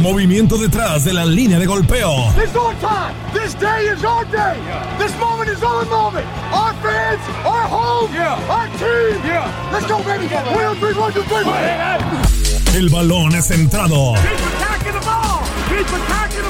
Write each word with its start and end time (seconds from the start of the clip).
Movimiento 0.00 0.56
detrás 0.56 1.04
de 1.04 1.12
la 1.12 1.26
línea 1.26 1.58
de 1.58 1.66
golpeo. 1.66 2.10
It's 2.42 2.56
our 2.56 2.74
time. 2.80 3.14
This 3.34 3.54
day 3.54 3.86
is 3.92 4.02
our 4.02 4.24
day. 4.24 4.56
This 4.98 5.14
moment 5.20 5.50
is 5.50 5.62
our 5.62 5.84
moment. 5.84 6.26
Our 6.50 6.72
fans, 6.82 7.20
our 7.44 7.68
home, 7.68 8.10
our 8.48 8.66
team. 8.78 9.20
Let's 9.70 9.86
go, 9.86 9.98
baby. 10.02 10.26
One, 10.26 10.76
three, 10.78 10.94
one, 10.94 11.12
two, 11.12 11.22
three. 11.24 11.44
El 12.78 12.88
balón 12.88 13.34
es 13.34 13.48
centrado. 13.48 14.14
Keep 14.14 14.40
attacking 14.40 14.92
the 14.94 15.00
ball. 15.04 15.42
Keep 15.68 15.86
attacking 15.86 16.38
the 16.38 16.48
ball. 16.48 16.49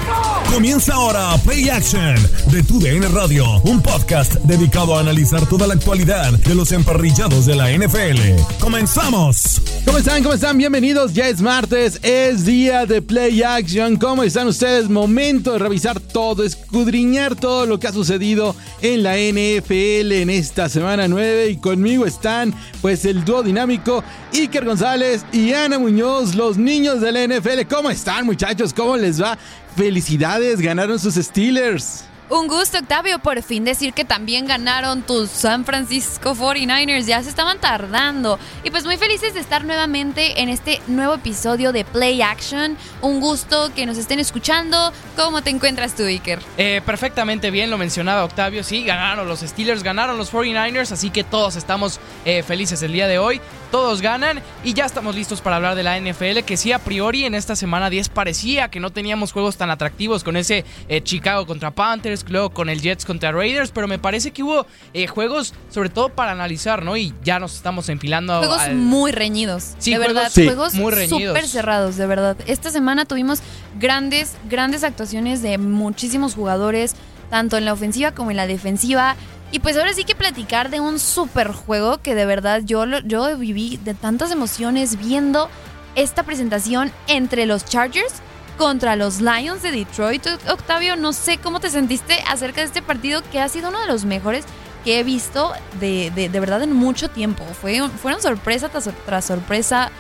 Comienza 0.53 0.95
ahora 0.95 1.39
Play 1.45 1.71
Action 1.71 2.17
de 2.51 2.63
Tu 2.63 2.81
DN 2.81 3.09
Radio, 3.09 3.47
un 3.63 3.81
podcast 3.81 4.35
dedicado 4.45 4.97
a 4.97 5.01
analizar 5.01 5.47
toda 5.47 5.67
la 5.67 5.75
actualidad 5.75 6.33
de 6.33 6.55
los 6.55 6.73
emparrillados 6.73 7.47
de 7.47 7.55
la 7.55 7.71
NFL. 7.71 8.59
¡Comenzamos! 8.59 9.63
¿Cómo 9.87 9.99
están? 9.99 10.23
¿Cómo 10.23 10.35
están? 10.35 10.59
Bienvenidos. 10.59 11.15
Ya 11.15 11.29
es 11.29 11.41
martes, 11.41 12.01
es 12.03 12.45
día 12.45 12.85
de 12.85 13.01
Play 13.01 13.43
Action. 13.43 13.97
¿Cómo 13.97 14.23
están 14.23 14.49
ustedes? 14.49 14.91
Momento 14.91 15.53
de 15.53 15.61
revisar 15.61 16.01
todo, 16.01 16.45
escudriñar 16.45 17.37
todo 17.37 17.65
lo 17.65 17.79
que 17.79 17.87
ha 17.87 17.93
sucedido 17.93 18.55
en 18.83 19.03
la 19.03 19.17
NFL 19.17 20.13
en 20.13 20.31
esta 20.31 20.69
semana 20.69 21.09
9. 21.09 21.51
Y 21.51 21.57
conmigo 21.57 22.05
están, 22.05 22.55
pues, 22.83 23.05
el 23.05 23.25
dúo 23.25 23.43
dinámico 23.43 24.05
Iker 24.35 24.65
González 24.65 25.25
y 25.33 25.53
Ana 25.53 25.79
Muñoz, 25.79 26.35
los 26.35 26.59
niños 26.59 27.01
de 27.01 27.13
la 27.13 27.25
NFL. 27.25 27.67
¿Cómo 27.69 27.89
están, 27.89 28.27
muchachos? 28.27 28.75
¿Cómo 28.75 28.97
les 28.97 29.23
va? 29.23 29.39
Felicidades, 29.77 30.61
ganaron 30.61 30.99
sus 30.99 31.15
Steelers. 31.15 32.05
Un 32.31 32.47
gusto, 32.47 32.79
Octavio, 32.79 33.19
por 33.19 33.43
fin 33.43 33.65
decir 33.65 33.93
que 33.93 34.05
también 34.05 34.47
ganaron 34.47 35.03
tus 35.03 35.31
San 35.31 35.65
Francisco 35.65 36.37
49ers. 36.37 37.05
Ya 37.05 37.21
se 37.25 37.29
estaban 37.29 37.59
tardando. 37.59 38.39
Y 38.63 38.71
pues 38.71 38.85
muy 38.85 38.97
felices 38.99 39.35
de 39.35 39.41
estar 39.41 39.65
nuevamente 39.65 40.41
en 40.41 40.49
este 40.49 40.81
nuevo 40.87 41.15
episodio 41.15 41.73
de 41.73 41.85
Play 41.85 42.23
Action. 42.23 42.77
Un 43.03 43.19
gusto 43.19 43.73
que 43.75 43.85
nos 43.85 43.99
estén 43.99 44.21
escuchando. 44.21 44.93
¿Cómo 45.17 45.43
te 45.43 45.51
encuentras 45.51 45.97
tú, 45.97 46.05
Iker? 46.05 46.39
Eh, 46.57 46.81
perfectamente 46.87 47.51
bien, 47.51 47.69
lo 47.69 47.79
mencionaba 47.79 48.23
Octavio. 48.23 48.63
Sí, 48.63 48.85
ganaron 48.85 49.27
los 49.27 49.41
Steelers, 49.41 49.83
ganaron 49.83 50.17
los 50.17 50.33
49ers. 50.33 50.93
Así 50.93 51.11
que 51.11 51.25
todos 51.25 51.57
estamos 51.57 51.99
eh, 52.25 52.45
felices 52.45 52.81
el 52.85 52.93
día 52.93 53.09
de 53.09 53.19
hoy. 53.19 53.41
Todos 53.73 54.03
ganan 54.03 54.43
y 54.65 54.75
ya 54.75 54.85
estamos 54.85 55.15
listos 55.15 55.41
para 55.41 55.57
hablar 55.57 55.75
de 55.75 55.83
la 55.83 55.99
NFL. 55.99 56.41
Que 56.47 56.57
sí, 56.57 56.73
a 56.73 56.79
priori 56.79 57.25
en 57.25 57.35
esta 57.35 57.57
semana 57.57 57.91
10 57.91 58.09
parecía 58.09 58.69
que 58.69 58.81
no 58.81 58.91
teníamos 58.91 59.33
juegos 59.33 59.57
tan 59.57 59.71
atractivos 59.71 60.23
con 60.23 60.37
ese 60.37 60.65
eh, 60.89 61.03
Chicago 61.03 61.47
contra 61.47 61.71
Panthers, 61.71 62.20
luego 62.29 62.51
con 62.51 62.69
el 62.69 62.81
Jets 62.81 63.05
contra 63.05 63.33
Raiders. 63.33 63.71
Pero 63.71 63.89
me 63.89 63.99
parece 63.99 64.31
que 64.33 64.43
hubo 64.43 64.67
eh, 64.95 65.07
juegos, 65.07 65.55
sobre 65.71 65.89
todo 65.89 66.09
para 66.11 66.33
analizar, 66.33 66.85
¿no? 66.85 66.97
Y 66.97 67.15
ya 67.25 67.39
nos 67.39 67.55
estamos 67.55 67.89
enfilando 67.89 68.39
Juegos 68.39 68.61
al- 68.61 68.77
muy 68.77 69.13
reñidos. 69.13 69.75
Sí, 69.79 69.91
de 69.93 69.97
juegos- 69.99 70.15
verdad, 70.15 70.31
Sí. 70.33 70.45
juegos 70.47 70.75
muy 70.75 70.93
reñidos. 70.93 71.33
súper 71.35 71.49
cerrados, 71.49 71.97
de 71.97 72.07
verdad. 72.07 72.37
Esta 72.47 72.71
semana 72.71 73.05
tuvimos 73.05 73.41
grandes, 73.79 74.35
grandes 74.49 74.85
actuaciones 74.85 75.43
de 75.43 75.59
muchísimos 75.59 76.35
jugadores, 76.35 76.95
tanto 77.31 77.57
en 77.57 77.65
la 77.65 77.73
ofensiva 77.73 78.13
como 78.13 78.31
en 78.31 78.37
la 78.37 78.47
defensiva. 78.47 79.17
Y 79.53 79.59
pues 79.59 79.77
ahora 79.77 79.93
sí 79.95 80.05
que 80.05 80.15
platicar 80.15 80.71
de 80.71 80.79
un 80.81 80.99
super 81.01 81.51
juego 81.53 81.99
que 82.03 82.15
de 82.15 82.25
verdad 82.25 82.63
yo, 82.65 82.87
lo- 82.87 83.01
yo 83.01 83.37
viví 83.37 83.79
de 83.85 83.95
tantas 83.95 84.31
emociones 84.31 84.97
viendo 84.97 85.49
esta 85.97 86.23
presentación 86.23 86.93
entre 87.09 87.47
los 87.47 87.65
Chargers 87.65 88.15
contra 88.61 88.95
los 88.95 89.23
Lions 89.23 89.63
de 89.63 89.71
Detroit. 89.71 90.27
Octavio, 90.47 90.95
no 90.95 91.15
sé 91.15 91.39
cómo 91.39 91.61
te 91.61 91.71
sentiste 91.71 92.23
acerca 92.29 92.61
de 92.61 92.67
este 92.67 92.83
partido 92.83 93.23
que 93.33 93.41
ha 93.41 93.49
sido 93.49 93.71
uno 93.71 93.81
de 93.81 93.87
los 93.87 94.05
mejores 94.05 94.45
que 94.85 95.01
he 95.01 95.03
visto 95.03 95.51
de, 95.81 96.13
de- 96.15 96.29
verdad 96.41 96.63
en 96.63 96.75
mucho 96.75 97.09
tiempo. 97.09 97.43
Fue, 97.59 97.81
fueron 98.03 98.21
sorpresa 98.21 98.69
tras, 98.69 98.91
tras 99.07 99.25
sorpresa, 99.25 99.91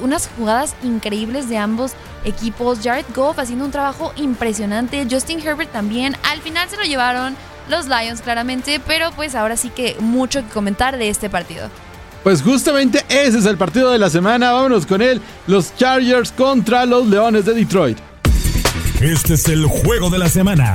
unas 0.00 0.28
jugadas 0.38 0.76
increíbles 0.84 1.48
de 1.48 1.58
ambos 1.58 1.94
equipos. 2.24 2.78
Jared 2.80 3.06
Goff 3.12 3.40
haciendo 3.40 3.64
un 3.64 3.72
trabajo 3.72 4.12
impresionante, 4.14 5.04
Justin 5.10 5.40
Herbert 5.44 5.72
también. 5.72 6.16
Al 6.30 6.40
final 6.42 6.68
se 6.70 6.76
lo 6.76 6.84
llevaron 6.84 7.36
los 7.68 7.86
Lions 7.86 8.20
claramente, 8.20 8.78
pero 8.86 9.10
pues 9.16 9.34
ahora 9.34 9.56
sí 9.56 9.70
que 9.70 9.96
mucho 9.98 10.42
que 10.46 10.48
comentar 10.54 10.96
de 10.96 11.08
este 11.08 11.28
partido. 11.28 11.68
Pues 12.26 12.42
justamente 12.42 13.04
ese 13.08 13.38
es 13.38 13.46
el 13.46 13.56
partido 13.56 13.92
de 13.92 14.00
la 14.00 14.10
semana. 14.10 14.50
Vámonos 14.50 14.84
con 14.84 15.00
él. 15.00 15.20
Los 15.46 15.76
Chargers 15.76 16.32
contra 16.32 16.84
los 16.84 17.06
Leones 17.06 17.44
de 17.44 17.54
Detroit. 17.54 17.98
Este 19.00 19.34
es 19.34 19.46
el 19.46 19.64
juego 19.64 20.10
de 20.10 20.18
la 20.18 20.28
semana. 20.28 20.74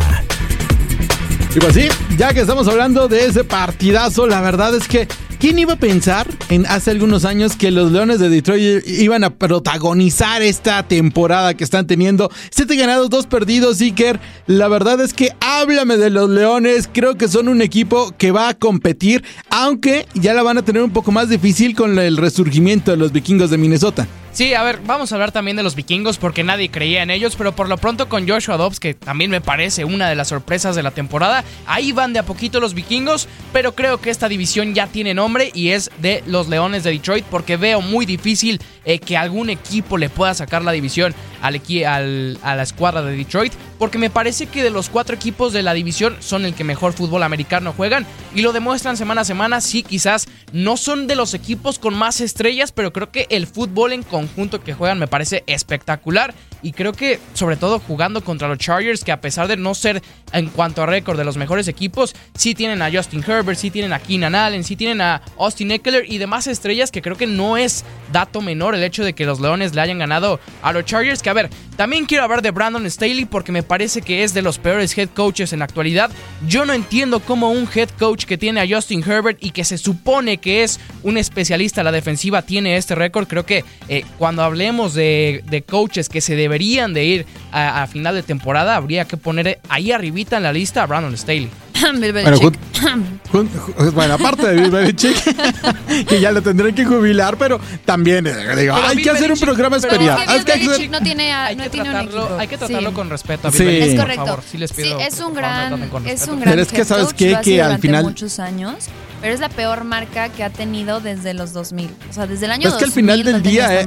Y 1.54 1.60
pues 1.60 1.74
sí, 1.74 1.90
ya 2.18 2.34
que 2.34 2.40
estamos 2.40 2.70
hablando 2.70 3.10
de 3.10 3.26
ese 3.26 3.44
partidazo, 3.44 4.28
la 4.28 4.40
verdad 4.40 4.74
es 4.74 4.88
que 4.88 5.10
¿quién 5.40 5.60
iba 5.60 5.74
a 5.74 5.76
pensar 5.76 6.26
en 6.48 6.66
hace 6.68 6.92
algunos 6.92 7.26
años 7.26 7.58
que 7.58 7.70
los 7.70 7.92
Leones 7.92 8.22
de 8.22 8.30
Detroit 8.30 8.88
iban 8.88 9.26
a 9.26 9.32
protagonizar 9.32 10.42
esta 10.42 10.88
temporada 10.88 11.54
que 11.56 11.66
están 11.66 11.86
teniendo? 11.86 12.32
Siete 12.50 12.78
ganados, 12.78 13.10
dos 13.10 13.28
perdidos, 13.28 13.82
Iker. 13.82 14.22
La 14.48 14.70
verdad 14.70 15.02
es 15.02 15.14
que 15.14 15.36
háblame 15.62 15.98
de 15.98 16.10
los 16.10 16.30
Leones. 16.30 16.90
Creo 16.92 17.18
que 17.18 17.28
son 17.28 17.48
un 17.48 17.62
equipo 17.62 18.14
que 18.18 18.32
va 18.32 18.50
a 18.50 18.54
competir, 18.56 19.24
aunque 19.52 20.08
ya 20.16 20.34
la 20.34 20.42
van 20.42 20.58
a 20.58 20.64
tener 20.64 20.82
un 20.82 20.92
poco 20.92 21.12
más 21.12 21.30
difícil 21.30 21.76
con 21.76 22.00
el 22.00 22.18
resurgimiento 22.18 22.90
de 22.90 22.98
los 22.98 23.12
vikingos 23.12 23.52
de 23.52 23.60
Minnesota. 23.60 24.08
Sí, 24.34 24.54
a 24.54 24.64
ver, 24.64 24.80
vamos 24.86 25.12
a 25.12 25.16
hablar 25.16 25.34
también 25.34 25.58
de 25.58 25.64
los 25.64 25.76
vikingos 25.76 26.18
porque 26.18 26.46
nadie 26.46 26.72
creía 26.72 27.04
en 27.04 27.10
ellos, 27.10 27.36
pero 27.36 27.54
por 27.54 27.68
lo 27.68 27.78
pronto 27.78 28.08
con 28.08 28.28
Joshua 28.28 28.56
Dobbs, 28.56 28.80
que 28.80 28.94
también 28.94 29.30
me 29.30 29.42
parece 29.42 29.84
una 29.84 30.08
de 30.08 30.16
las 30.16 30.30
sorpresas 30.30 30.74
de 30.74 30.84
la 30.84 30.92
temporada, 30.92 31.44
ahí 31.66 31.92
van 31.92 32.14
de 32.14 32.20
a 32.20 32.24
poquito 32.24 32.62
los 32.62 32.74
vikingos, 32.74 33.28
pero 33.52 33.76
creo 33.76 34.00
que 34.00 34.10
esta 34.10 34.30
división 34.30 34.74
ya 34.74 34.88
tiene 34.88 35.14
nombre 35.14 35.52
y 35.54 35.72
es 35.72 35.92
de 36.02 36.24
los 36.28 36.48
Leones 36.48 36.86
de 36.86 36.92
Detroit 36.92 37.26
porque 37.26 37.58
veo 37.58 37.82
muy 37.82 38.06
difícil 38.06 38.62
eh, 38.86 39.00
que 39.00 39.18
algún 39.18 39.50
equipo 39.50 39.98
le 39.98 40.10
pueda 40.10 40.34
sacar 40.34 40.64
la 40.64 40.72
división 40.72 41.14
al, 41.42 42.40
a 42.42 42.56
la 42.56 42.64
escuadra 42.64 43.02
de 43.02 43.18
Detroit, 43.18 43.52
porque 43.78 43.98
me 43.98 44.10
parece 44.10 44.46
que 44.46 44.64
de 44.64 44.70
los 44.70 44.88
cuatro 44.88 45.14
equipos 45.14 45.51
de 45.54 45.64
la 45.64 45.74
división 45.74 46.18
son 46.20 46.46
el 46.46 46.54
que 46.54 46.64
mejor 46.64 46.94
fútbol 46.94 47.24
americano 47.24 47.74
juegan 47.76 48.06
y 48.36 48.42
lo 48.42 48.54
demuestran 48.54 48.98
semana 48.98 49.22
a 49.22 49.26
semana. 49.26 49.62
Sí, 49.62 49.84
quizás 49.84 50.28
no 50.54 50.78
son 50.78 51.08
de 51.08 51.16
los 51.16 51.34
equipos 51.34 51.80
con 51.80 51.94
más 51.94 52.22
estrellas, 52.22 52.72
pero 52.72 52.94
creo 52.94 53.12
que 53.12 53.28
el 53.30 53.48
fútbol 53.48 53.94
en 53.94 54.04
conjunto 54.04 54.64
que 54.64 54.74
juegan 54.74 55.00
me 55.00 55.08
parece 55.08 55.44
espectacular 55.48 56.34
y 56.62 56.74
creo 56.74 56.94
que 56.94 57.20
sobre 57.34 57.58
todo 57.58 57.80
jugando 57.80 58.24
contra 58.24 58.48
los 58.48 58.58
Chargers 58.58 59.04
que 59.04 59.12
a 59.12 59.22
pesar 59.22 59.48
de 59.48 59.58
no 59.58 59.74
ser 59.74 60.02
en 60.32 60.48
cuanto 60.48 60.84
a 60.84 60.86
récord 60.86 61.18
de 61.18 61.26
los 61.26 61.38
mejores 61.38 61.68
equipos, 61.68 62.16
sí 62.36 62.56
tienen 62.56 62.82
a 62.82 62.92
Justin 62.92 63.24
Herbert, 63.26 63.58
sí 63.58 63.72
tienen 63.72 63.94
a 63.94 64.00
Keenan 64.00 64.36
Allen, 64.36 64.64
sí 64.64 64.76
tienen 64.76 65.02
a 65.02 65.22
Austin 65.38 65.72
Eckler 65.72 66.06
y 66.12 66.18
demás 66.18 66.48
estrellas 66.48 66.92
que 66.92 67.02
creo 67.02 67.18
que 67.18 67.28
no 67.28 67.58
es 67.58 67.84
dato 68.12 68.42
menor 68.42 68.76
el 68.76 68.84
hecho 68.84 69.04
de 69.04 69.14
que 69.14 69.26
los 69.26 69.40
Leones 69.40 69.74
le 69.74 69.82
hayan 69.82 70.00
ganado 70.00 70.40
a 70.62 70.72
los 70.74 70.86
Chargers, 70.86 71.22
que 71.22 71.30
a 71.30 71.34
ver, 71.34 71.50
también 71.82 72.06
quiero 72.06 72.26
hablar 72.26 72.44
de 72.44 72.52
Brandon 72.52 72.86
Staley 72.86 73.26
porque 73.26 73.52
me 73.52 73.64
parece 73.64 74.04
que 74.04 74.24
es 74.24 74.36
de 74.36 74.44
los 74.44 74.60
peores 74.60 74.96
head 74.96 75.10
coaches 75.10 75.52
en 75.52 75.58
la 75.58 75.66
actualidad. 75.66 76.12
Yo 76.48 76.64
no 76.64 76.74
entiendo 76.74 77.22
cómo 77.22 77.50
un 77.50 77.68
head 77.74 77.90
coach 77.98 78.26
que 78.26 78.38
tiene 78.38 78.62
a 78.62 78.68
Justin 78.70 79.02
Herbert 79.02 79.40
y 79.42 79.50
que 79.50 79.64
se 79.64 79.80
supone 79.80 80.38
que 80.38 80.62
es 80.62 80.80
un 81.02 81.18
especialista 81.18 81.82
a 81.82 81.84
la 81.84 81.92
defensiva 81.92 82.44
tiene 82.44 82.78
este 82.78 82.94
récord. 82.94 83.28
Creo 83.28 83.48
que 83.48 83.66
eh, 83.88 84.06
cuando 84.20 84.44
hablemos 84.44 84.94
de, 84.94 85.64
coaches 85.68 86.08
que 86.08 86.22
se 86.22 86.36
deberían 86.36 86.94
de 86.94 87.04
ir 87.04 87.26
a, 87.52 87.82
a, 87.82 87.88
final 87.88 88.14
de 88.14 88.22
temporada, 88.22 88.76
habría 88.76 89.06
que 89.06 89.18
poner 89.18 89.60
ahí 89.68 89.92
arribita 89.92 90.38
en 90.38 90.44
la 90.44 90.54
lista 90.54 90.84
a 90.84 90.86
Brandon 90.86 91.18
Staley. 91.18 91.50
bueno, 93.32 93.50
bueno, 93.94 94.14
aparte 94.16 94.48
de 94.48 94.62
Bill 94.62 94.72
Belichick, 94.72 96.06
que 96.08 96.20
ya 96.20 96.32
lo 96.32 96.42
tendrán 96.42 96.74
que 96.74 96.86
jubilar, 96.86 97.38
pero 97.38 97.60
también 97.86 98.28
eh, 98.28 98.34
digo, 98.56 98.76
Pero 98.76 98.88
hay 98.88 98.96
Bill 98.96 99.04
que 99.04 99.10
hacer 99.12 99.32
un 99.32 99.38
Belichick- 99.38 99.42
programa 99.46 99.78
especial. 99.78 100.20
es 100.20 100.26
que 100.26 100.32
Hay 100.32 100.44
que 100.44 100.54
Bill 100.60 100.70
Belichick 100.70 100.92
no 100.92 101.02
tiene, 101.02 101.32
a- 101.34 101.46
Hay 101.46 101.56
no 101.56 101.64
que, 101.64 101.70
tiene 101.70 101.90
un 101.90 101.96
tratarlo, 101.96 102.22
equipo. 102.26 102.40
hay 102.40 102.48
que 102.48 102.58
tratarlo 102.58 102.90
Sí. 102.90 102.96
con 102.96 103.10
respeto 103.10 103.48
a 103.48 103.52
Bill 103.52 103.58
Sí. 103.60 103.66
Belichick, 103.66 103.88
Es 103.90 103.96
por 103.96 104.04
correcto. 104.04 104.26
favor. 104.26 104.44
Sí, 104.52 104.58
les 104.58 104.74
pido, 104.74 105.00
sí, 105.00 105.06
es 105.08 105.20
un 105.20 105.34
por 105.34 105.42
favor, 105.44 105.70
gran, 105.78 105.90
con 105.90 106.08
es 106.08 106.28
un 106.28 106.40
gran 106.40 106.50
Pero 106.52 106.62
es 106.62 106.68
que 106.70 106.86
¿sabes 106.86 107.14
qué? 107.14 107.38
Que 107.44 107.62
al 107.62 107.68
durante 107.70 107.82
final- 107.88 108.04
muchos 108.04 108.40
años, 108.40 108.76
pero 109.22 109.34
es 109.34 109.40
la 109.40 109.50
peor 109.50 109.84
marca 109.84 110.30
que 110.30 110.44
ha 110.44 110.50
tenido 110.50 111.00
desde 111.00 111.34
los 111.34 111.54
2000. 111.54 111.90
O 112.10 112.14
sea, 112.14 112.28
desde 112.28 112.46
el 112.46 112.52
año 112.52 112.64
Pues 112.64 112.74
es 112.74 112.80
que 112.80 112.86
al 112.86 112.90
2000 112.92 113.14
final 113.18 113.24
del 113.34 113.44
día, 113.44 113.82
eh. 113.82 113.86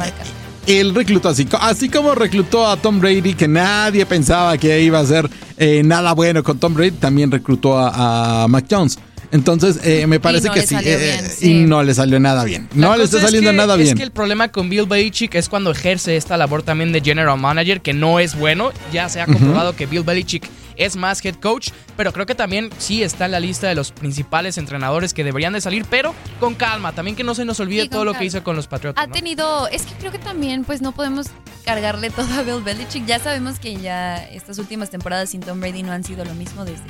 Él 0.66 0.94
reclutó 0.94 1.28
así, 1.28 1.46
así 1.60 1.88
como 1.88 2.14
reclutó 2.14 2.66
a 2.66 2.76
Tom 2.76 3.00
Brady, 3.00 3.34
que 3.34 3.48
nadie 3.48 4.06
pensaba 4.06 4.56
que 4.58 4.80
iba 4.82 4.98
a 5.00 5.06
ser 5.06 5.28
eh, 5.56 5.82
nada 5.84 6.12
bueno 6.12 6.42
con 6.42 6.58
Tom 6.58 6.74
Brady, 6.74 6.92
también 6.92 7.30
reclutó 7.30 7.78
a, 7.78 8.44
a 8.44 8.48
Mac 8.48 8.66
Jones. 8.70 8.98
Entonces, 9.32 9.80
eh, 9.82 10.06
me 10.06 10.20
parece 10.20 10.46
no 10.46 10.54
que 10.54 10.64
sí, 10.64 10.76
eh, 10.84 11.16
bien, 11.18 11.24
y 11.26 11.28
sí. 11.30 11.54
no 11.66 11.82
le 11.82 11.92
salió 11.92 12.20
nada 12.20 12.44
bien. 12.44 12.68
La 12.76 12.86
No 12.88 12.96
le 12.96 13.02
está 13.04 13.16
es 13.16 13.24
saliendo 13.24 13.50
que- 13.50 13.56
nada 13.56 13.74
Es 13.74 13.80
bien. 13.82 13.96
que 13.96 14.02
el 14.04 14.12
problema 14.12 14.48
con 14.48 14.68
Bill 14.68 14.86
Belichick 14.86 15.34
es 15.34 15.48
cuando 15.48 15.72
ejerce 15.72 16.16
esta 16.16 16.36
labor 16.36 16.62
también 16.62 16.92
de 16.92 17.00
general 17.00 17.36
manager, 17.38 17.80
que 17.80 17.92
no 17.94 18.20
es 18.20 18.36
bueno. 18.38 18.70
Ya 18.92 19.08
se 19.08 19.20
ha 19.20 19.26
comprobado 19.26 19.74
que 19.74 19.86
Bill 19.86 20.04
Belichick 20.04 20.48
es 20.76 20.96
más 20.96 21.24
head 21.24 21.36
coach, 21.36 21.70
pero 21.96 22.12
creo 22.12 22.26
que 22.26 22.34
también 22.34 22.70
sí 22.78 23.02
está 23.02 23.26
en 23.26 23.32
la 23.32 23.40
lista 23.40 23.68
de 23.68 23.74
los 23.74 23.92
principales 23.92 24.58
entrenadores 24.58 25.14
que 25.14 25.24
deberían 25.24 25.52
de 25.52 25.60
salir, 25.60 25.84
pero 25.88 26.14
con 26.40 26.54
calma. 26.54 26.92
También 26.92 27.16
que 27.16 27.24
no 27.24 27.34
se 27.34 27.44
nos 27.44 27.60
olvide 27.60 27.82
Sí, 27.82 27.88
todo 27.88 28.04
lo 28.04 28.14
que 28.14 28.24
hizo 28.24 28.42
con 28.42 28.56
los 28.56 28.66
Patriotas. 28.66 29.02
Ha 29.02 29.06
¿no? 29.06 29.12
tenido, 29.12 29.68
es 29.68 29.82
que 29.86 29.94
creo 29.94 30.12
que 30.12 30.18
también 30.18 30.64
pues 30.64 30.82
no 30.82 30.92
podemos 30.92 31.26
cargarle 31.64 32.10
todo 32.10 32.32
a 32.38 32.42
Bill 32.42 32.62
Belichick. 32.62 33.06
Ya 33.06 33.18
sabemos 33.18 33.58
que 33.58 33.76
ya 33.76 34.16
estas 34.16 34.58
últimas 34.58 34.90
temporadas 34.90 35.30
sin 35.30 35.40
Tom 35.40 35.60
Brady 35.60 35.82
no 35.82 35.92
han 35.92 36.04
sido 36.04 36.24
lo 36.24 36.34
mismo 36.34 36.64
desde 36.64 36.84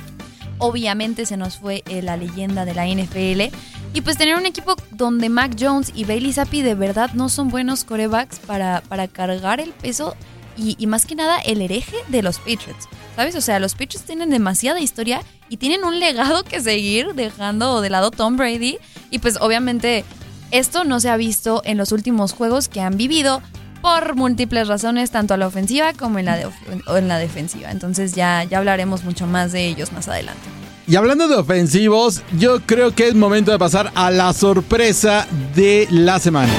obviamente 0.57 1.25
se 1.25 1.37
nos 1.37 1.57
fue 1.57 1.83
eh, 1.87 2.01
la 2.01 2.17
leyenda 2.17 2.65
de 2.65 2.73
la 2.73 2.87
NFL. 2.87 3.55
Y 3.93 4.01
pues 4.01 4.17
tener 4.17 4.35
un 4.35 4.45
equipo 4.45 4.75
donde 4.91 5.29
Mac 5.29 5.55
Jones 5.59 5.91
y 5.95 6.03
Bailey 6.03 6.33
Zappi 6.33 6.61
de 6.61 6.75
verdad 6.75 7.11
no 7.13 7.29
son 7.29 7.49
buenos 7.49 7.83
corebacks 7.85 8.39
para, 8.39 8.81
para 8.81 9.07
cargar 9.07 9.59
el 9.59 9.71
peso 9.71 10.15
y, 10.57 10.85
más 10.87 11.05
que 11.05 11.15
nada 11.15 11.37
el 11.39 11.61
hereje 11.61 11.97
de 12.07 12.21
los 12.23 12.37
Patriots. 12.39 12.87
¿Sabes? 13.15 13.35
O 13.35 13.41
sea, 13.41 13.59
los 13.59 13.73
Patriots 13.73 14.03
tienen 14.05 14.29
demasiada 14.29 14.79
historia 14.79 15.21
y 15.49 15.57
tienen 15.57 15.83
un 15.83 15.99
legado 15.99 16.43
que 16.43 16.59
seguir 16.61 17.13
dejando 17.13 17.81
de 17.81 17.89
lado 17.89 18.11
Tom 18.11 18.35
Brady. 18.37 18.77
Y 19.11 19.19
pues 19.19 19.37
obviamente 19.39 20.03
esto 20.51 20.83
no 20.83 20.99
se 20.99 21.09
ha 21.09 21.17
visto 21.17 21.61
en 21.65 21.77
los 21.77 21.91
últimos 21.91 22.33
juegos 22.33 22.67
que 22.67 22.81
han 22.81 22.97
vivido 22.97 23.41
por 23.81 24.15
múltiples 24.15 24.67
razones, 24.67 25.11
tanto 25.11 25.33
a 25.33 25.37
la 25.37 25.47
ofensiva 25.47 25.93
como 25.93 26.17
en 26.19 26.25
la, 26.25 26.37
de- 26.37 26.49
en 26.97 27.07
la 27.07 27.19
defensiva. 27.19 27.69
Entonces 27.71 28.13
ya, 28.13 28.43
ya 28.43 28.57
hablaremos 28.57 29.03
mucho 29.03 29.27
más 29.27 29.51
de 29.51 29.67
ellos 29.67 29.91
más 29.91 30.07
adelante. 30.07 30.41
Y 30.87 30.95
hablando 30.97 31.27
de 31.27 31.35
ofensivos, 31.35 32.21
yo 32.37 32.59
creo 32.61 32.93
que 32.93 33.07
es 33.07 33.15
momento 33.15 33.51
de 33.51 33.57
pasar 33.59 33.91
a 33.95 34.11
la 34.11 34.33
sorpresa 34.33 35.27
de 35.55 35.87
la 35.89 36.19
semana. 36.19 36.53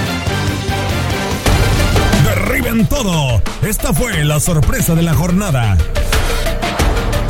Todo. 2.85 3.43
Esta 3.63 3.93
fue 3.95 4.23
la 4.25 4.39
sorpresa 4.39 4.95
de 4.95 5.03
la 5.03 5.15
jornada. 5.15 5.79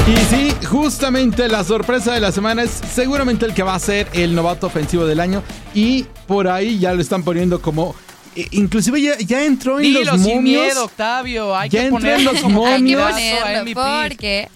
Y 0.07 0.17
sí, 0.35 0.53
justamente 0.67 1.49
la 1.49 1.63
sorpresa 1.65 2.13
de 2.15 2.21
la 2.21 2.33
semana 2.33 2.63
es 2.65 2.71
seguramente 2.95 3.45
el 3.47 3.55
que 3.55 3.63
va 3.63 3.75
a 3.75 3.79
ser 3.79 4.09
el 4.13 4.35
novato 4.35 4.67
ofensivo 4.67 5.07
del 5.07 5.21
año. 5.21 5.43
Y 5.75 6.07
por 6.27 6.49
ahí 6.49 6.79
ya 6.79 6.93
lo 6.95 7.01
están 7.01 7.23
poniendo 7.23 7.61
como. 7.61 7.95
eh, 8.35 8.47
Inclusive 8.53 9.01
ya, 9.01 9.19
ya 9.19 9.45
entró 9.45 9.77
en 9.79 9.83
Dilo 9.85 10.05
los 10.05 10.23
sin 10.23 10.37
momios. 10.37 10.63
miedo, 10.65 10.85
Octavio. 10.85 11.57
Hay 11.57 11.69
Ya 11.71 11.81
que 11.81 11.87
entró 11.87 11.99
en 11.99 12.03
ponerlo 12.25 12.33
los 12.33 12.43
momios. 12.53 13.13
Hay 13.15 13.31
que 13.31 13.41
ponerlo 13.41 13.75
porque 13.75 14.49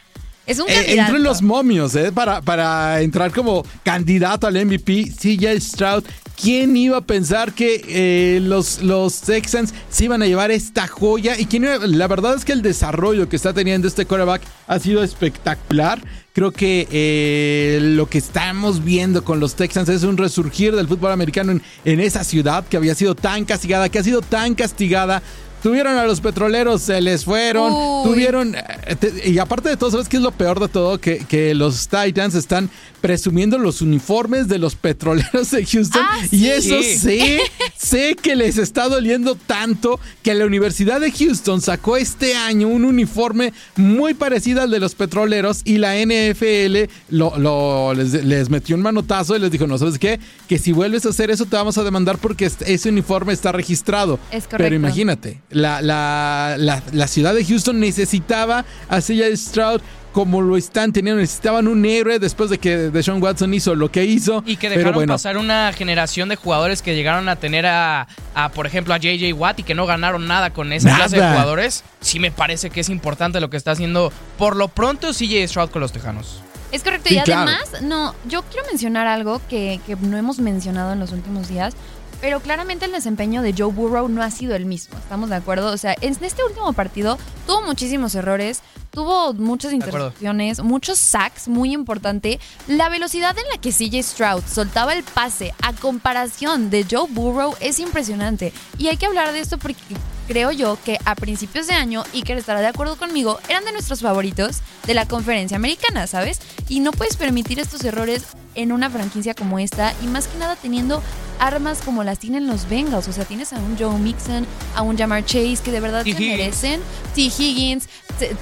es 0.47 0.59
un 0.59 0.69
Eh, 0.69 0.75
candidato. 0.75 1.01
entró 1.01 1.17
en 1.17 1.23
los 1.25 1.43
momios, 1.43 1.95
¿eh? 1.97 2.13
Para, 2.13 2.41
para 2.43 3.01
entrar 3.01 3.33
como 3.33 3.65
candidato 3.85 4.47
al 4.47 4.55
MVP. 4.67 5.07
CJ 5.19 5.61
Stroud. 5.61 6.05
¿Quién 6.41 6.77
iba 6.77 6.97
a 6.97 7.01
pensar 7.03 7.53
que 7.53 7.83
eh, 7.87 8.41
los, 8.41 8.81
los 8.83 9.21
Texans 9.21 9.75
se 9.91 10.05
iban 10.07 10.23
a 10.23 10.27
llevar 10.27 10.51
esta 10.51 10.87
joya? 10.89 11.39
Y 11.39 11.45
quién 11.45 11.65
iba- 11.65 11.79
la 11.87 12.09
verdad 12.09 12.35
es 12.35 12.45
que 12.47 12.53
el 12.53 12.63
desarrollo 12.63 13.29
que 13.29 13.37
está 13.37 13.53
teniendo 13.53 13.87
este 13.87 14.07
quarterback 14.07 14.43
ha 14.67 14.79
sido 14.79 15.03
espectacular. 15.03 16.01
Creo 16.33 16.51
que 16.53 16.89
eh, 16.91 17.79
lo 17.83 18.09
que 18.09 18.19
estamos 18.19 18.83
viendo 18.85 19.23
con 19.25 19.39
los 19.41 19.55
Texans 19.55 19.89
es 19.91 20.03
un 20.05 20.17
resurgir 20.17 20.75
del 20.75 20.89
fútbol 20.89 21.13
americano 21.13 21.53
en, 21.53 21.63
en 21.85 22.01
esa 22.01 22.25
ciudad 22.25 22.65
que 22.67 22.77
había 22.79 22.95
sido 22.95 23.15
tan 23.15 23.45
castigada, 23.45 23.89
que 23.89 23.99
ha 23.99 24.05
sido 24.05 24.23
tan 24.23 24.55
castigada. 24.55 25.23
Tuvieron 25.62 25.97
a 25.99 26.05
los 26.07 26.21
petroleros, 26.21 26.83
se 26.83 27.01
les 27.01 27.25
fueron. 27.25 27.73
Uy. 27.73 28.05
Tuvieron. 28.11 28.55
eh, 28.55 28.97
te- 28.99 29.29
Y 29.31 29.39
aparte 29.39 29.69
de 29.69 29.77
todo, 29.77 29.91
¿sabes 29.91 30.09
qué 30.09 30.17
es 30.17 30.23
lo 30.23 30.31
peor 30.33 30.59
de 30.61 30.69
todo? 30.69 30.99
Que, 31.01 31.19
que 31.19 31.55
los 31.55 31.89
Titans 31.89 32.35
están 32.35 32.71
presumiendo 33.01 33.59
los 33.59 33.81
uniformes 33.81 34.47
de 34.49 34.59
los 34.59 34.75
petroleros 34.75 35.51
de 35.51 35.65
Houston. 35.65 36.03
Ah, 36.05 36.19
Y 36.31 36.39
sí. 36.39 36.49
eso 36.51 36.83
Sí. 36.83 36.99
sé, 36.99 37.41
sé 37.77 38.17
que 38.21 38.37
les 38.37 38.59
está 38.59 38.89
doliendo 38.89 39.35
tanto 39.35 39.99
que 40.23 40.35
la 40.35 40.45
Universidad 40.45 41.01
de 41.01 41.11
Houston 41.11 41.61
sacó 41.61 41.97
este 41.97 42.35
año 42.37 42.69
un 42.69 42.85
uniforme 42.85 43.53
muy 43.77 44.15
parecido 44.15 44.61
al 44.62 44.71
de 44.71 44.81
los 44.81 44.95
petroleros 44.95 45.62
y 45.65 45.79
la 45.79 45.97
NFL 45.99 46.89
lo, 47.11 47.39
lo- 47.39 47.95
les, 47.95 48.12
les 48.25 48.51
metió 48.51 48.77
un 48.77 48.83
manotazo 48.83 49.35
y 49.37 49.39
les 49.41 49.51
dijo, 49.51 49.67
no, 49.67 49.79
¿sabes 49.79 49.99
qué? 49.99 50.21
Que 50.49 50.59
si 50.59 50.73
vuelves 50.73 51.07
a 51.07 51.11
hacer 51.11 51.31
eso 51.31 51.47
te 51.47 51.57
vamos 51.57 51.79
a 51.79 51.85
demandar 51.85 52.19
porque 52.19 52.47
ese 52.67 52.89
uniforme 52.89 53.33
está 53.33 53.53
registrado. 53.53 54.19
Es 54.31 54.45
Pero 54.45 54.51
correcto. 54.51 54.75
imagínate, 54.77 55.41
la, 55.50 55.82
la, 55.82 56.56
la, 56.58 56.82
la 56.93 57.06
ciudad 57.08 57.35
de 57.35 57.44
Houston 57.44 57.81
necesitaba 57.81 58.64
a 58.88 59.00
CJ 59.00 59.37
Stroud 59.37 59.80
como 60.12 60.40
lo 60.42 60.57
están 60.57 60.92
teniendo. 60.92 61.21
Necesitaban 61.21 61.69
un 61.69 61.85
héroe 61.85 62.19
después 62.19 62.50
de 62.50 62.59
que 62.59 62.76
Deshaun 62.76 63.23
Watson 63.23 63.52
hizo 63.54 63.75
lo 63.75 63.90
que 63.90 64.04
hizo. 64.04 64.42
Y 64.47 64.57
que 64.57 64.69
pero 64.69 64.78
dejaron 64.80 64.95
bueno, 64.95 65.14
pasar 65.14 65.37
una 65.37 65.73
generación 65.73 66.28
de 66.28 66.37
jugadores 66.37 66.83
que 66.83 66.95
llegaron 66.95 67.28
a 67.28 67.37
tener 67.37 67.66
a, 67.66 68.09
a, 68.35 68.49
por 68.50 68.66
ejemplo, 68.66 68.95
a 68.95 68.99
JJ 68.99 69.33
Watt 69.35 69.61
y 69.61 69.62
que 69.62 69.75
no 69.75 69.87
ganaron 69.87 70.26
nada 70.26 70.50
con 70.50 70.73
esa 70.73 70.95
clase 70.97 71.16
de 71.16 71.23
jugadores. 71.28 71.85
Sí 72.00 72.19
me 72.19 72.30
parece 72.30 72.71
que 72.71 72.80
es 72.80 72.88
importante 72.88 73.40
lo 73.40 73.50
que 73.50 73.57
está 73.57 73.73
haciendo 73.73 74.12
por 74.38 74.57
lo 74.57 74.69
pronto 74.69 75.12
CJ 75.12 75.47
Stroud 75.47 75.71
con 75.71 75.80
los 75.80 75.92
Tejanos. 75.92 76.42
Es 76.73 76.85
correcto, 76.85 77.09
Sí, 77.09 77.16
y 77.19 77.21
claro. 77.23 77.50
además, 77.50 77.83
no, 77.83 78.14
yo 78.28 78.42
quiero 78.42 78.64
mencionar 78.69 79.09
algo 79.09 79.40
que, 79.49 79.80
que 79.87 79.97
no 79.97 80.16
hemos 80.16 80.38
mencionado 80.38 80.92
en 80.92 81.00
los 81.00 81.11
últimos 81.11 81.49
días, 81.49 81.75
pero 82.21 82.41
claramente 82.41 82.85
el 82.85 82.93
desempeño 82.93 83.43
de 83.43 83.55
Joe 83.57 83.73
Burrow 83.73 84.09
no 84.09 84.23
ha 84.23 84.31
sido 84.31 84.55
el 84.55 84.67
mismo, 84.67 84.99
¿estamos 84.99 85.31
de 85.31 85.37
acuerdo? 85.37 85.73
O 85.73 85.77
sea, 85.77 85.97
en 86.00 86.17
este 86.23 86.45
último 86.45 86.73
partido 86.73 87.19
tuvo 87.47 87.62
muchísimos 87.62 88.15
errores, 88.15 88.62
tuvo 88.91 89.33
muchas 89.35 89.73
intercepciones, 89.73 90.62
muchos 90.62 90.99
sacks, 90.99 91.49
muy 91.49 91.73
importante. 91.73 92.39
La 92.67 92.89
velocidad 92.89 93.37
en 93.39 93.45
la 93.50 93.61
que 93.61 93.73
CJ 93.73 94.03
Stroud 94.03 94.43
soltaba 94.47 94.93
el 94.93 95.03
pase 95.03 95.55
a 95.62 95.73
comparación 95.73 96.71
de 96.71 96.87
Joe 96.89 97.09
Burrow 97.09 97.55
es 97.61 97.79
impresionante. 97.79 98.53
Y 98.79 98.89
hay 98.89 98.97
que 98.97 99.07
hablar 99.07 99.33
de 99.33 99.41
esto 99.41 99.59
porque 99.59 99.81
creo 100.27 100.50
yo 100.50 100.79
que 100.85 100.99
a 101.05 101.15
principios 101.15 101.67
de 101.67 101.75
año, 101.75 102.05
Iker 102.15 102.39
estará 102.39 102.61
de 102.61 102.69
acuerdo 102.69 102.97
conmigo, 102.97 103.39
eran 103.49 103.65
de 103.65 103.73
nuestros 103.73 104.00
favoritos 104.00 104.61
de 104.87 104.95
la 104.95 105.07
conferencia 105.07 105.57
americana, 105.57 106.07
¿sabes? 106.07 106.41
Y 106.69 106.81
no 106.81 106.93
puedes 106.93 107.17
permitir 107.17 107.59
estos 107.59 107.85
errores 107.85 108.25
en 108.55 108.73
una 108.73 108.91
franquicia 108.91 109.35
como 109.35 109.59
esta 109.59 109.95
y 110.03 110.07
más 110.07 110.27
que 110.27 110.39
nada 110.39 110.57
teniendo 110.57 111.03
armas 111.40 111.80
como 111.85 112.04
las 112.04 112.18
tienen 112.20 112.47
los 112.47 112.68
Bengals. 112.68 113.09
O 113.09 113.12
sea, 113.12 113.25
tienes 113.25 113.52
a 113.52 113.56
un 113.59 113.76
Joe 113.78 113.99
Mixon, 113.99 114.47
a 114.76 114.82
un 114.82 114.97
Jamar 114.97 115.25
Chase 115.25 115.59
que 115.64 115.73
de 115.73 115.80
verdad 115.80 116.04
se 116.04 116.11
merecen. 116.37 116.80
T. 117.14 117.23
Higgins, 117.23 117.88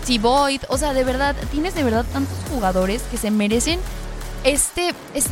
T. 0.07 0.19
Boyd. 0.19 0.63
O 0.69 0.77
sea, 0.77 0.93
de 0.93 1.05
verdad, 1.05 1.35
tienes 1.51 1.75
de 1.75 1.83
verdad 1.85 2.05
tantos 2.13 2.37
jugadores 2.51 3.03
que 3.11 3.17
se 3.17 3.31
merecen 3.31 3.79
este, 4.45 4.95
es- 5.15 5.27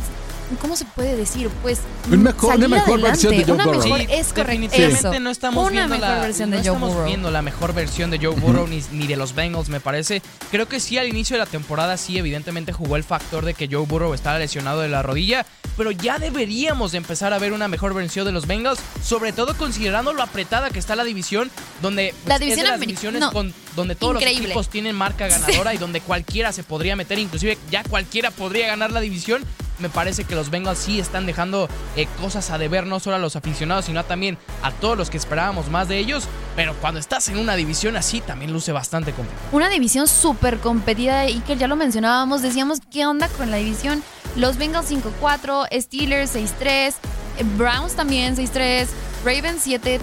¿cómo 0.61 0.75
se 0.75 0.85
puede 0.85 1.15
decir? 1.15 1.49
Pues 1.61 1.79
Un 2.11 2.23
mejor- 2.23 2.55
una 2.55 2.65
salir 2.65 2.69
mejor 2.69 3.01
versión 3.01 3.31
de 3.31 3.37
adelante, 3.37 3.45
Joe 3.45 3.55
una 3.55 3.65
Burrow. 3.65 3.83
mejor, 3.83 3.99
Sí, 3.99 4.05
es 4.09 4.27
correcto. 4.27 4.51
definitivamente 4.51 5.19
no 5.19 5.29
estamos 5.29 5.61
una 5.63 5.71
viendo 5.71 5.95
mejor 5.95 6.07
la, 6.15 6.21
versión 6.21 6.49
no 6.49 6.55
de 6.57 6.61
Joe 6.63 6.67
estamos 6.73 6.89
Burrow. 6.93 7.05
viendo 7.07 7.31
la 7.31 7.41
mejor 7.41 7.73
versión 7.73 8.09
de 8.11 8.17
Joe 8.19 8.35
Burrow 8.35 8.67
ni, 8.67 8.83
ni 8.91 9.07
de 9.07 9.15
los 9.17 9.35
Bengals, 9.35 9.69
me 9.69 9.79
parece. 9.79 10.21
Creo 10.51 10.67
que 10.67 10.79
sí, 10.79 10.97
al 10.97 11.07
inicio 11.07 11.35
de 11.35 11.39
la 11.39 11.45
temporada 11.45 11.97
sí, 11.97 12.17
evidentemente 12.17 12.71
jugó 12.73 12.95
el 12.95 13.03
factor 13.03 13.45
de 13.45 13.53
que 13.53 13.67
Joe 13.71 13.85
Burrow 13.85 14.13
estaba 14.13 14.39
lesionado 14.39 14.81
de 14.81 14.89
la 14.89 15.03
rodilla, 15.03 15.45
pero 15.75 15.91
ya 15.91 16.17
deberíamos 16.17 16.91
de 16.93 16.97
empezar 16.99 17.33
a 17.33 17.39
ver 17.39 17.53
una 17.53 17.67
mejor 17.67 17.93
versión 17.93 18.25
de 18.25 18.31
los 18.31 18.47
Bengals, 18.47 18.79
sobre 19.03 19.33
todo 19.33 19.55
considerando 19.57 20.13
lo 20.13 20.23
apretada 20.23 20.69
que 20.69 20.79
está 20.79 20.95
la 20.95 21.03
división, 21.03 21.51
donde 21.81 22.13
pues, 22.23 22.27
La 22.27 22.35
es 22.35 22.39
de 22.39 22.45
división 22.45 22.67
las 22.71 22.79
divisiones 22.79 23.21
no, 23.21 23.31
con, 23.31 23.53
donde 23.77 23.95
todos 23.95 24.15
increíble. 24.15 24.41
los 24.41 24.47
equipos 24.49 24.69
tienen 24.69 24.95
marca 24.95 25.27
ganadora 25.27 25.73
y 25.73 25.77
donde 25.77 26.01
cualquiera 26.01 26.51
se 26.51 26.63
podría 26.63 26.95
meter, 26.97 27.19
inclusive 27.19 27.57
ya 27.71 27.83
cualquiera 27.83 28.31
podría 28.31 28.67
ganar 28.67 28.91
la 28.91 28.99
división. 28.99 29.45
Me 29.79 29.89
parece 29.89 30.23
que 30.23 30.33
los 30.33 30.49
Bengals 30.49 30.79
sí 30.79 30.99
están 30.99 31.27
dejando 31.27 31.69
eh, 31.95 32.07
cosas 32.19 32.49
a 32.49 32.57
deber, 32.57 32.87
no 32.87 32.99
solo 32.99 33.17
a 33.17 33.19
los 33.19 33.35
aficionados, 33.35 33.85
sino 33.85 34.03
también 34.03 34.39
a 34.63 34.71
todos 34.71 34.97
los 34.97 35.11
que 35.11 35.17
esperábamos 35.17 35.69
más 35.69 35.87
de 35.87 35.99
ellos. 35.99 36.23
Pero 36.55 36.73
cuando 36.81 36.99
estás 36.99 37.29
en 37.29 37.37
una 37.37 37.55
división 37.55 37.95
así, 37.95 38.19
también 38.19 38.51
luce 38.51 38.71
bastante 38.71 39.13
complicado. 39.13 39.47
Una 39.51 39.69
división 39.69 40.07
súper 40.07 40.57
competida, 40.57 41.21
Iker, 41.21 41.59
ya 41.59 41.67
lo 41.67 41.75
mencionábamos, 41.75 42.41
decíamos, 42.41 42.79
¿qué 42.91 43.05
onda 43.05 43.27
con 43.29 43.51
la 43.51 43.57
división? 43.57 44.03
Los 44.35 44.57
Bengals 44.57 44.89
5-4, 44.89 45.67
Steelers 45.79 46.35
6-3, 46.35 46.95
eh, 47.37 47.43
Browns 47.55 47.93
también 47.93 48.35
6-3, 48.35 48.87
Ravens 49.23 49.67
7-3, 49.67 49.99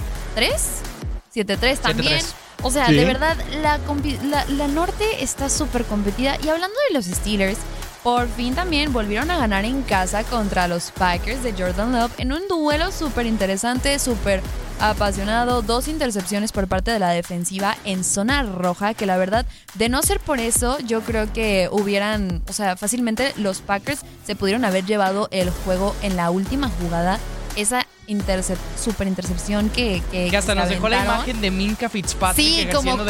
7-3 1.35 1.79
también. 1.79 2.21
7-3. 2.21 2.44
O 2.65 2.71
sea, 2.73 2.87
Sí. 2.89 2.95
de 2.95 3.05
verdad, 3.05 3.37
la, 3.63 3.79
la, 4.25 4.45
la 4.47 4.67
norte 4.69 5.23
está 5.23 5.49
súper 5.49 5.85
competida. 5.85 6.37
Y 6.43 6.49
hablando 6.49 6.77
de 6.89 6.95
los 6.95 7.05
Steelers, 7.05 7.59
por 8.03 8.29
fin 8.29 8.55
también 8.55 8.93
volvieron 8.93 9.31
a 9.31 9.37
ganar 9.39 9.65
en 9.65 9.83
casa 9.83 10.25
contra 10.25 10.67
los 10.67 10.91
Packers 10.91 11.43
de 11.43 11.53
Jordan 11.53 11.93
Love 11.93 12.13
en 12.19 12.33
un 12.33 12.49
duelo 12.49 12.91
súper 12.91 13.27
interesante, 13.27 13.99
súper 13.99 14.43
apasionado. 14.81 15.63
Dos 15.63 15.89
intercepciones 15.89 16.53
por 16.53 16.69
parte 16.69 16.91
de 16.91 16.99
la 16.99 17.11
defensiva 17.11 17.77
en 17.85 18.05
zona 18.05 18.43
roja, 18.43 18.93
que 18.95 19.07
la 19.07 19.17
verdad, 19.17 19.47
de 19.75 19.89
no 19.89 20.03
ser 20.03 20.21
por 20.21 20.39
eso, 20.41 20.79
yo 20.81 21.01
creo 21.01 21.33
que 21.33 21.69
hubieran, 21.71 22.43
o 22.49 22.53
sea, 22.53 22.77
fácilmente 22.77 23.33
los 23.37 23.61
Packers 23.61 24.01
se 24.27 24.37
pudieron 24.37 24.65
haber 24.65 24.85
llevado 24.85 25.29
el 25.31 25.51
juego 25.51 25.95
en 26.03 26.17
la 26.17 26.31
última 26.31 26.69
jugada. 26.81 27.19
Esa 27.57 27.87
intercep 28.07 28.59
super 28.79 29.07
intercepción 29.09 29.71
que, 29.71 30.03
que, 30.11 30.29
Que 30.29 30.37
hasta 30.37 30.55
nos 30.55 30.69
dejó 30.69 30.89
la 30.91 31.03
imagen 31.05 31.41
de 31.41 31.51
Minka 31.51 31.89
Fitzpatrick 31.89 32.45
Sí, 32.47 32.67
como, 32.75 32.91
ejerciendo 32.93 33.05
como, 33.05 33.07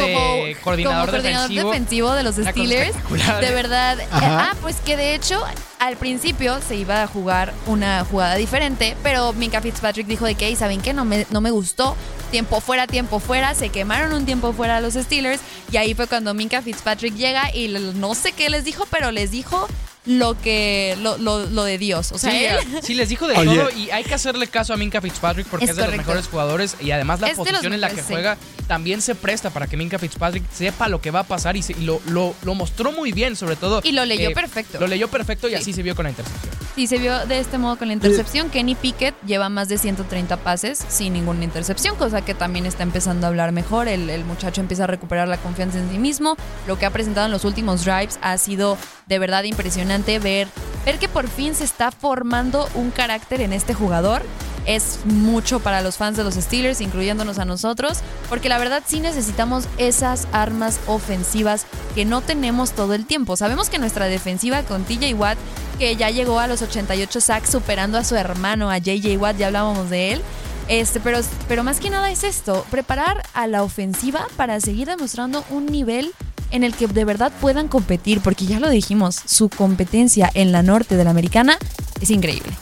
de 0.46 0.56
coordinador, 0.62 1.06
como 1.06 1.10
coordinador 1.12 1.22
defensivo. 1.50 1.70
defensivo 1.70 2.12
de 2.12 2.22
los 2.22 2.34
Steelers. 2.36 2.96
De 3.40 3.50
verdad. 3.50 3.98
eh, 4.00 4.06
Ajá. 4.10 4.50
ah, 4.52 4.56
pues 4.60 4.76
que 4.76 4.96
de 4.96 5.14
hecho 5.16 5.42
al 5.80 5.96
principio 5.96 6.60
se 6.66 6.76
iba 6.76 7.02
a 7.02 7.06
jugar 7.08 7.52
una 7.66 8.04
jugada 8.04 8.36
diferente, 8.36 8.96
pero 9.02 9.32
Minka 9.32 9.60
Fitzpatrick 9.60 10.06
dijo 10.06 10.24
de 10.26 10.34
que, 10.36 10.46
"Ey, 10.46 10.56
¿saben 10.56 10.80
qué? 10.80 10.92
No 10.94 11.04
me, 11.04 11.26
no 11.30 11.40
me 11.40 11.50
gustó. 11.50 11.96
Tiempo 12.30 12.60
fuera, 12.60 12.86
tiempo 12.86 13.18
fuera. 13.18 13.54
Se 13.54 13.68
quemaron 13.70 14.12
un 14.12 14.24
tiempo 14.26 14.52
fuera 14.52 14.76
a 14.76 14.80
los 14.80 14.94
Steelers. 14.94 15.40
Y 15.72 15.76
ahí 15.76 15.94
fue 15.94 16.06
cuando 16.06 16.34
Minka 16.34 16.62
Fitzpatrick 16.62 17.14
llega 17.16 17.54
y 17.54 17.68
no 17.68 18.14
sé 18.14 18.32
qué 18.32 18.48
les 18.48 18.64
dijo, 18.64 18.86
pero 18.90 19.10
les 19.10 19.30
dijo 19.32 19.66
lo 20.06 20.38
que 20.40 20.96
lo, 21.00 21.16
lo, 21.18 21.46
lo 21.46 21.64
de 21.64 21.78
Dios. 21.78 22.12
O 22.12 22.18
sea, 22.18 22.30
sí, 22.30 22.44
él 22.44 22.58
sí, 22.82 22.94
les 22.94 23.08
dijo 23.08 23.26
de 23.26 23.36
Oye. 23.36 23.56
todo 23.56 23.70
y 23.70 23.90
hay 23.90 24.04
que 24.04 24.14
hacerle 24.14 24.46
caso 24.48 24.74
a 24.74 24.76
Minka 24.76 25.00
Fitzpatrick 25.00 25.46
porque 25.46 25.64
Es 25.64 25.70
es, 25.72 25.76
de 25.76 25.86
los 25.86 25.96
mejores 25.96 26.26
jugadores 26.28 26.76
y 26.80 26.90
además 26.90 27.20
la 27.20 27.28
Es 27.28 27.32
de 27.36 27.38
los 27.44 27.48
posición 27.48 27.72
en 27.72 27.80
la 27.80 27.88
que 27.90 28.02
sí. 28.02 28.08
juega 28.12 28.36
también 28.66 29.00
se 29.02 29.14
presta 29.14 29.50
para 29.50 29.66
que 29.66 29.76
Minka 29.76 29.98
Fitzpatrick 29.98 30.44
sepa 30.52 30.88
lo 30.88 31.00
que 31.00 31.10
va 31.10 31.20
a 31.20 31.24
pasar 31.24 31.56
y, 31.56 31.62
se- 31.62 31.72
y 31.72 31.82
lo, 31.84 32.00
lo, 32.06 32.34
lo 32.42 32.54
mostró 32.54 32.92
muy 32.92 33.12
bien 33.12 33.36
sobre 33.36 33.56
todo. 33.56 33.80
Y 33.84 33.92
lo 33.92 34.04
leyó 34.04 34.30
eh, 34.30 34.34
perfecto. 34.34 34.78
Lo 34.80 34.86
leyó 34.86 35.08
perfecto 35.08 35.48
y 35.48 35.50
Sí. 35.50 35.56
así 35.56 35.72
se 35.72 35.82
vio 35.82 35.94
con 35.94 36.04
la 36.04 36.10
intercepción. 36.10 36.54
Sí, 36.74 36.88
se 36.88 36.98
vio 36.98 37.24
de 37.26 37.38
este 37.38 37.56
modo 37.56 37.76
con 37.78 37.86
la 37.86 37.94
intercepción. 37.94 38.50
Kenny 38.50 38.74
Pickett 38.74 39.14
lleva 39.24 39.48
más 39.48 39.68
de 39.68 39.78
130 39.78 40.36
pases 40.38 40.84
sin 40.88 41.12
ninguna 41.12 41.44
intercepción, 41.44 41.94
cosa 41.94 42.22
que 42.24 42.34
también 42.34 42.66
está 42.66 42.82
empezando 42.82 43.26
a 43.26 43.28
hablar 43.28 43.52
mejor. 43.52 43.86
El, 43.86 44.10
el 44.10 44.24
muchacho 44.24 44.60
empieza 44.60 44.82
a 44.84 44.86
recuperar 44.88 45.28
la 45.28 45.36
confianza 45.36 45.78
en 45.78 45.88
sí 45.90 45.98
mismo. 45.98 46.36
Lo 46.66 46.76
que 46.76 46.84
ha 46.86 46.90
presentado 46.90 47.26
en 47.26 47.32
los 47.32 47.44
últimos 47.44 47.84
drives 47.84 48.18
ha 48.22 48.36
sido 48.38 48.76
de 49.06 49.18
verdad 49.20 49.44
impresionante 49.44 50.18
ver, 50.18 50.48
ver 50.84 50.98
que 50.98 51.08
por 51.08 51.28
fin 51.28 51.54
se 51.54 51.62
está 51.62 51.92
formando 51.92 52.68
un 52.74 52.90
carácter 52.90 53.40
en 53.40 53.52
este 53.52 53.72
jugador. 53.72 54.22
Es 54.66 55.00
mucho 55.04 55.60
para 55.60 55.82
los 55.82 55.96
fans 55.96 56.16
de 56.16 56.24
los 56.24 56.34
Steelers, 56.34 56.80
incluyéndonos 56.80 57.38
a 57.38 57.44
nosotros, 57.44 57.98
porque 58.28 58.48
la 58.48 58.58
verdad 58.58 58.82
sí 58.86 59.00
necesitamos 59.00 59.64
esas 59.78 60.26
armas 60.32 60.80
ofensivas 60.86 61.66
que 61.94 62.04
no 62.04 62.22
tenemos 62.22 62.72
todo 62.72 62.94
el 62.94 63.06
tiempo. 63.06 63.36
Sabemos 63.36 63.68
que 63.68 63.78
nuestra 63.78 64.06
defensiva 64.06 64.62
con 64.62 64.84
TJ 64.84 65.14
Watt 65.14 65.38
que 65.78 65.96
ya 65.96 66.10
llegó 66.10 66.38
a 66.38 66.46
los 66.46 66.62
88 66.62 67.20
sacks 67.20 67.50
superando 67.50 67.98
a 67.98 68.04
su 68.04 68.14
hermano, 68.14 68.70
a 68.70 68.78
JJ 68.78 69.16
Watt, 69.16 69.36
ya 69.36 69.48
hablábamos 69.48 69.90
de 69.90 70.12
él. 70.12 70.22
Este, 70.68 70.98
pero, 71.00 71.18
pero 71.46 71.62
más 71.62 71.78
que 71.78 71.90
nada 71.90 72.10
es 72.10 72.24
esto, 72.24 72.64
preparar 72.70 73.22
a 73.34 73.46
la 73.46 73.62
ofensiva 73.62 74.26
para 74.36 74.60
seguir 74.60 74.88
demostrando 74.88 75.44
un 75.50 75.66
nivel 75.66 76.12
en 76.50 76.64
el 76.64 76.74
que 76.74 76.86
de 76.86 77.04
verdad 77.04 77.32
puedan 77.40 77.68
competir, 77.68 78.20
porque 78.20 78.46
ya 78.46 78.60
lo 78.60 78.70
dijimos, 78.70 79.20
su 79.26 79.48
competencia 79.48 80.30
en 80.34 80.52
la 80.52 80.62
norte 80.62 80.96
de 80.96 81.04
la 81.04 81.10
americana 81.10 81.58
es 82.00 82.10
increíble. 82.10 82.52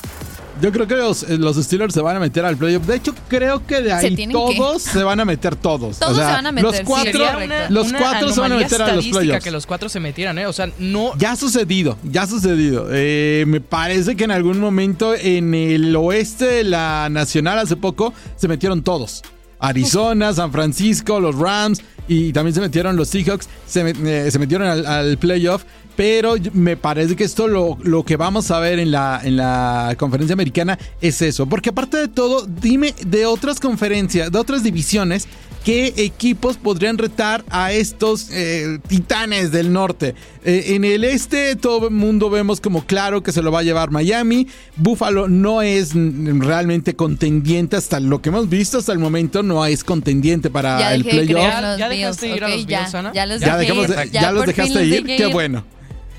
Yo 0.60 0.70
creo 0.70 0.86
que 0.86 0.94
los, 0.96 1.22
eh, 1.24 1.38
los 1.38 1.56
Steelers 1.56 1.94
se 1.94 2.00
van 2.00 2.16
a 2.16 2.20
meter 2.20 2.44
al 2.44 2.56
playoff. 2.56 2.86
De 2.86 2.96
hecho, 2.96 3.14
creo 3.28 3.66
que 3.66 3.80
de 3.80 3.88
Se 3.90 3.94
ahí 4.06 4.14
que. 4.16 4.28
todos 4.28 4.82
se 4.82 5.02
van 5.02 5.18
a 5.20 5.24
meter 5.24 5.56
todos. 5.56 5.98
Todos 5.98 6.12
O 6.12 6.14
sea, 6.16 6.26
se 6.26 6.32
van 6.34 6.46
a 6.46 6.52
meter, 6.52 6.70
Los 6.70 6.80
cuatro, 6.82 7.24
una, 7.44 7.70
los 7.70 7.88
una 7.88 7.98
cuatro 7.98 8.32
se 8.32 8.40
van 8.40 8.52
a 8.52 8.56
meter 8.56 8.82
a 8.82 8.94
los 8.94 9.06
playoffs. 9.08 9.42
que 9.44 9.50
los 9.50 9.66
cuatro 9.66 9.88
se 9.88 9.98
metieran, 10.00 10.38
¿eh? 10.38 10.46
O 10.46 10.52
sea, 10.52 10.70
no... 10.78 11.16
Ya 11.18 11.32
ha 11.32 11.36
sucedido, 11.36 11.96
ya 12.04 12.22
ha 12.22 12.26
sucedido. 12.26 12.86
Eh, 12.90 13.44
me 13.48 13.60
parece 13.60 14.14
que 14.16 14.24
en 14.24 14.30
algún 14.30 14.60
momento 14.60 15.14
en 15.14 15.54
el 15.54 15.94
oeste 15.96 16.44
de 16.46 16.64
la 16.64 17.08
Nacional 17.10 17.58
hace 17.58 17.76
poco 17.76 18.12
se 18.36 18.46
metieron 18.48 18.82
todos. 18.82 19.22
Arizona, 19.58 20.32
San 20.32 20.50
Francisco, 20.52 21.20
los 21.20 21.36
Rams 21.36 21.80
y 22.08 22.32
también 22.32 22.52
se 22.54 22.60
metieron 22.60 22.96
los 22.96 23.08
Seahawks, 23.08 23.48
se, 23.66 23.84
met- 23.84 24.06
eh, 24.06 24.28
se 24.30 24.38
metieron 24.40 24.66
al, 24.66 24.84
al 24.86 25.18
playoff. 25.18 25.62
Pero 25.96 26.34
me 26.54 26.76
parece 26.76 27.16
que 27.16 27.24
esto 27.24 27.48
lo, 27.48 27.76
lo 27.82 28.04
que 28.04 28.16
vamos 28.16 28.50
a 28.50 28.58
ver 28.60 28.78
en 28.78 28.90
la, 28.90 29.20
en 29.22 29.36
la 29.36 29.94
conferencia 29.98 30.32
americana 30.32 30.78
es 31.00 31.20
eso. 31.22 31.46
Porque 31.46 31.70
aparte 31.70 31.98
de 31.98 32.08
todo, 32.08 32.46
dime 32.46 32.94
de 33.06 33.26
otras 33.26 33.60
conferencias, 33.60 34.32
de 34.32 34.38
otras 34.38 34.62
divisiones, 34.62 35.28
qué 35.64 35.92
equipos 35.98 36.56
podrían 36.56 36.98
retar 36.98 37.44
a 37.50 37.72
estos 37.72 38.30
eh, 38.32 38.78
titanes 38.88 39.52
del 39.52 39.72
norte. 39.72 40.14
Eh, 40.44 40.64
en 40.74 40.84
el 40.84 41.04
este, 41.04 41.54
todo 41.56 41.88
el 41.88 41.94
mundo 41.94 42.30
vemos 42.30 42.60
como 42.60 42.84
claro 42.84 43.22
que 43.22 43.30
se 43.30 43.42
lo 43.42 43.52
va 43.52 43.60
a 43.60 43.62
llevar 43.62 43.90
Miami. 43.90 44.48
Buffalo 44.76 45.28
no 45.28 45.62
es 45.62 45.90
realmente 45.94 46.96
contendiente 46.96 47.76
hasta 47.76 48.00
lo 48.00 48.20
que 48.22 48.30
hemos 48.30 48.48
visto 48.48 48.78
hasta 48.78 48.92
el 48.92 48.98
momento, 48.98 49.42
no 49.42 49.64
es 49.66 49.84
contendiente 49.84 50.50
para 50.50 50.80
ya 50.80 50.94
el 50.94 51.04
playoff. 51.04 51.44
¿Ya 51.78 51.88
Bills, 51.88 52.00
dejaste 52.20 52.28
ir 52.28 52.44
a 52.44 52.48
los 52.48 52.66
ya, 52.66 52.80
Bills, 52.80 52.94
Ana? 52.94 53.12
ya 53.12 53.26
los 53.26 53.40
Ya, 53.40 53.56
dejé 53.58 53.72
dejamos 53.72 53.96
de- 53.96 54.06
ir, 54.06 54.10
ya 54.12 54.32
los 54.32 54.46
dejaste 54.46 54.84
ir, 54.86 55.04
dejé 55.04 55.16
qué 55.16 55.26
bueno. 55.26 55.64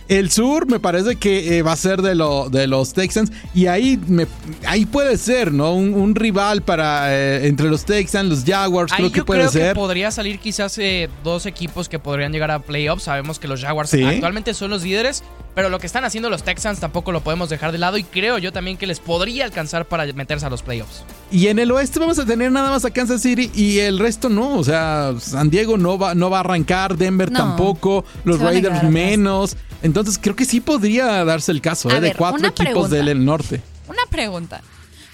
El 0.07 0.29
sur 0.31 0.67
me 0.69 0.79
parece 0.79 1.15
que 1.15 1.57
eh, 1.57 1.62
va 1.62 1.72
a 1.72 1.75
ser 1.77 2.01
de, 2.01 2.13
lo, 2.15 2.50
de 2.50 2.67
los 2.67 2.93
Texans 2.93 3.31
y 3.55 3.67
ahí, 3.67 4.00
me, 4.07 4.27
ahí 4.67 4.86
puede 4.86 5.17
ser, 5.17 5.51
¿no? 5.53 5.74
Un, 5.74 5.93
un 5.93 6.13
rival 6.15 6.62
para 6.62 7.15
eh, 7.15 7.48
entre 7.48 7.67
los 7.69 7.86
Texans, 7.86 8.29
los 8.29 8.43
Jaguars, 8.43 8.91
Ahí 8.91 8.98
creo 9.00 9.12
que 9.12 9.24
puede 9.24 9.39
creo 9.41 9.51
que 9.51 9.57
ser. 9.60 9.75
podría 9.75 10.12
salir 10.12 10.39
quizás 10.39 10.77
eh, 10.77 11.10
dos 11.24 11.45
equipos 11.45 11.88
que 11.89 12.00
podrían 12.00 12.31
llegar 12.31 12.51
a 12.51 12.60
playoffs. 12.60 13.03
Sabemos 13.03 13.39
que 13.39 13.48
los 13.48 13.62
Jaguars 13.62 13.89
Sí. 13.89 14.03
actualmente 14.03 14.53
son 14.53 14.72
los 14.72 14.83
líderes, 14.83 15.24
pero 15.55 15.69
lo 15.69 15.79
que 15.79 15.86
están 15.88 16.03
haciendo 16.05 16.29
los 16.29 16.43
Texans 16.43 16.79
tampoco 16.79 17.12
lo 17.12 17.22
podemos 17.22 17.50
dejar 17.50 17.72
de 17.72 17.77
lado 17.77 17.98
y 17.98 18.03
creo 18.03 18.38
yo 18.38 18.51
también 18.51 18.77
que 18.77 18.88
les 18.88 19.00
podría 19.00 19.45
alcanzar 19.45 19.86
para 19.86 20.05
meterse 20.13 20.45
a 20.45 20.50
los 20.50 20.62
playoffs. 20.63 21.03
Y 21.31 21.48
en 21.48 21.60
el 21.60 21.72
oeste 21.72 22.00
vamos 22.00 22.19
a 22.19 22.25
tener 22.25 22.51
nada 22.51 22.69
más 22.72 22.86
a 22.86 22.91
Kansas 22.91 23.22
City 23.22 23.51
y 23.53 23.79
el 23.79 24.00
resto 24.00 24.29
no. 24.29 24.57
O 24.57 24.63
sea, 24.63 25.13
San 25.19 25.50
Diego 25.50 25.77
no 25.77 25.98
va, 25.98 26.15
no 26.15 26.29
va 26.29 26.38
a 26.38 26.39
arrancar, 26.41 26.98
Denver 26.98 27.31
No. 27.31 27.39
tampoco, 27.39 28.05
los 28.24 28.39
Raiders 28.39 28.83
menos. 28.83 29.55
Entonces 29.81 30.19
creo 30.22 30.36
que 30.36 30.45
sí 30.45 30.62
podría 30.62 31.24
darse 31.25 31.51
el 31.51 31.62
caso 31.62 31.89
¿eh? 31.91 32.00
de 32.00 32.13
cuatro 32.13 32.48
equipos 32.48 32.88
pregunta. 32.89 32.95
del 32.95 33.25
norte. 33.25 33.62
Una 33.88 34.03
pregunta. 34.10 34.62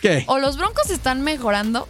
¿Qué? 0.01 0.23
O 0.27 0.39
los 0.39 0.57
Broncos 0.57 0.89
están 0.91 1.21
mejorando 1.21 1.87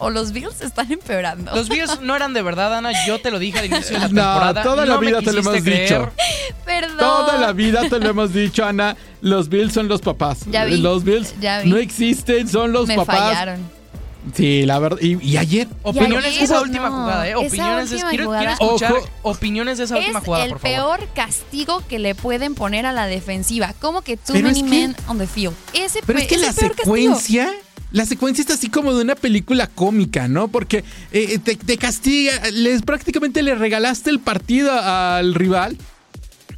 o 0.00 0.10
los 0.10 0.32
Bills 0.32 0.60
están 0.60 0.90
empeorando. 0.90 1.54
Los 1.54 1.68
Bills 1.68 2.00
no 2.00 2.16
eran 2.16 2.32
de 2.32 2.42
verdad, 2.42 2.74
Ana. 2.74 2.90
Yo 3.06 3.20
te 3.20 3.30
lo 3.30 3.38
dije 3.38 3.58
al 3.60 3.66
inicio 3.66 3.92
de 3.98 3.98
la 4.00 4.08
No, 4.08 4.14
temporada. 4.22 4.62
toda 4.62 4.84
la 4.86 4.94
No 4.94 5.00
vida 5.00 5.20
te 5.22 5.32
lo 5.32 5.40
hemos 5.40 5.62
creer. 5.62 5.82
dicho. 5.88 6.10
Perdón. 6.64 6.98
Toda 6.98 7.36
la 7.38 7.52
vida 7.52 7.82
te 7.88 7.98
lo 8.00 8.10
hemos 8.10 8.32
dicho, 8.32 8.64
Ana. 8.64 8.96
Los 9.20 9.48
Bills 9.48 9.72
son 9.72 9.86
los 9.88 10.00
papás. 10.00 10.40
Ya 10.50 10.64
vi, 10.64 10.78
Los 10.78 11.04
Bills 11.04 11.34
ya 11.40 11.60
vi. 11.60 11.70
no 11.70 11.76
existen, 11.76 12.48
son 12.48 12.72
los 12.72 12.88
Me 12.88 12.96
papás. 12.96 13.18
fallaron. 13.18 13.80
Sí, 14.34 14.66
la 14.66 14.78
verdad. 14.78 14.98
Y, 15.00 15.16
y 15.26 15.38
ayer. 15.38 15.66
Opiniones 15.82 16.34
de 16.38 16.44
esa 16.44 16.60
última 16.60 16.90
no. 16.90 17.00
jugada, 17.00 17.26
¿eh? 17.28 17.34
Opiniones 17.36 17.88
de 17.88 17.96
última 17.96 18.10
quiero, 18.10 18.30
quiero 18.30 18.40
jugada- 18.46 18.52
escuchar 18.52 18.92
Ojo. 18.92 19.08
opiniones 19.22 19.78
de 19.78 19.84
esa 19.84 19.96
última 19.96 20.18
Es 20.18 20.24
jugada, 20.26 20.44
el 20.44 20.50
por 20.50 20.60
favor. 20.60 20.98
peor 20.98 21.08
castigo 21.14 21.82
que 21.88 21.98
le 21.98 22.14
pueden 22.14 22.54
poner 22.54 22.84
a 22.84 22.92
la 22.92 23.06
defensiva. 23.06 23.74
Como 23.80 24.02
que 24.02 24.18
too 24.18 24.34
Pero 24.34 24.48
many 24.48 24.58
es 24.60 24.64
que- 24.64 24.70
men 24.70 24.96
on 25.08 25.16
the 25.18 25.26
field. 25.26 25.54
Ese 25.72 26.00
Pero 26.04 26.18
pe- 26.18 26.22
es 26.24 26.28
que 26.28 26.34
es 26.34 26.40
la 26.42 26.48
el 26.48 26.54
peor 26.54 26.76
castigo. 26.76 26.94
La 27.92 28.06
secuencia 28.06 28.42
está 28.42 28.54
así 28.54 28.68
como 28.68 28.94
de 28.94 29.02
una 29.02 29.14
película 29.14 29.66
cómica, 29.66 30.28
¿no? 30.28 30.48
Porque 30.48 30.84
eh, 31.12 31.38
te, 31.38 31.56
te 31.56 31.76
castiga, 31.76 32.50
les 32.52 32.82
prácticamente 32.82 33.42
le 33.42 33.54
regalaste 33.54 34.10
el 34.10 34.20
partido 34.20 34.72
al 34.72 35.34
rival. 35.34 35.76